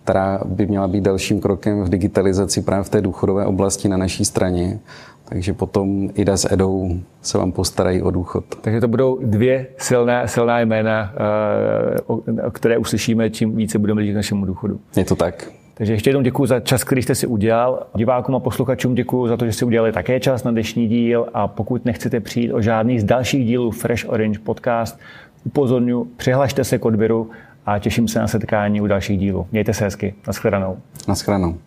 která 0.03 0.41
by 0.45 0.65
měla 0.65 0.87
být 0.87 1.03
dalším 1.03 1.41
krokem 1.41 1.83
v 1.83 1.89
digitalizaci 1.89 2.61
právě 2.61 2.83
v 2.83 2.89
té 2.89 3.01
důchodové 3.01 3.45
oblasti 3.45 3.89
na 3.89 3.97
naší 3.97 4.25
straně. 4.25 4.79
Takže 5.25 5.53
potom 5.53 6.09
IDA 6.13 6.37
s 6.37 6.53
EDou 6.53 6.99
se 7.21 7.37
vám 7.37 7.51
postarají 7.51 8.01
o 8.01 8.11
důchod. 8.11 8.45
Takže 8.61 8.81
to 8.81 8.87
budou 8.87 9.19
dvě 9.21 9.67
silné, 9.77 10.27
silná 10.27 10.59
jména, 10.59 11.13
eh, 11.13 12.49
které 12.51 12.77
uslyšíme, 12.77 13.29
čím 13.29 13.55
více 13.55 13.79
budeme 13.79 14.01
lidi 14.01 14.11
k 14.11 14.15
našemu 14.15 14.45
důchodu. 14.45 14.79
Je 14.95 15.05
to 15.05 15.15
tak. 15.15 15.51
Takže 15.79 15.93
ještě 15.93 16.09
jednou 16.09 16.21
děkuji 16.21 16.45
za 16.45 16.59
čas, 16.59 16.83
který 16.83 17.01
jste 17.01 17.15
si 17.15 17.27
udělal. 17.27 17.87
Divákům 17.95 18.35
a 18.35 18.39
posluchačům 18.39 18.95
děkuji 18.95 19.27
za 19.27 19.37
to, 19.37 19.45
že 19.45 19.53
si 19.53 19.65
udělali 19.65 19.91
také 19.91 20.19
čas 20.19 20.43
na 20.43 20.51
dnešní 20.51 20.87
díl 20.87 21.27
a 21.33 21.47
pokud 21.47 21.85
nechcete 21.85 22.19
přijít 22.19 22.53
o 22.53 22.61
žádný 22.61 22.99
z 22.99 23.03
dalších 23.03 23.45
dílů 23.45 23.71
Fresh 23.71 24.09
Orange 24.09 24.39
Podcast, 24.39 24.99
upozorňuji, 25.43 26.05
přihlašte 26.17 26.63
se 26.63 26.77
k 26.77 26.85
odběru 26.85 27.29
a 27.65 27.79
těším 27.79 28.07
se 28.07 28.19
na 28.19 28.27
setkání 28.27 28.81
u 28.81 28.87
dalších 28.87 29.19
dílů. 29.19 29.47
Mějte 29.51 29.73
se 29.73 29.83
hezky. 29.83 30.13
Naschledanou. 30.27 30.77
Naschledanou. 31.07 31.57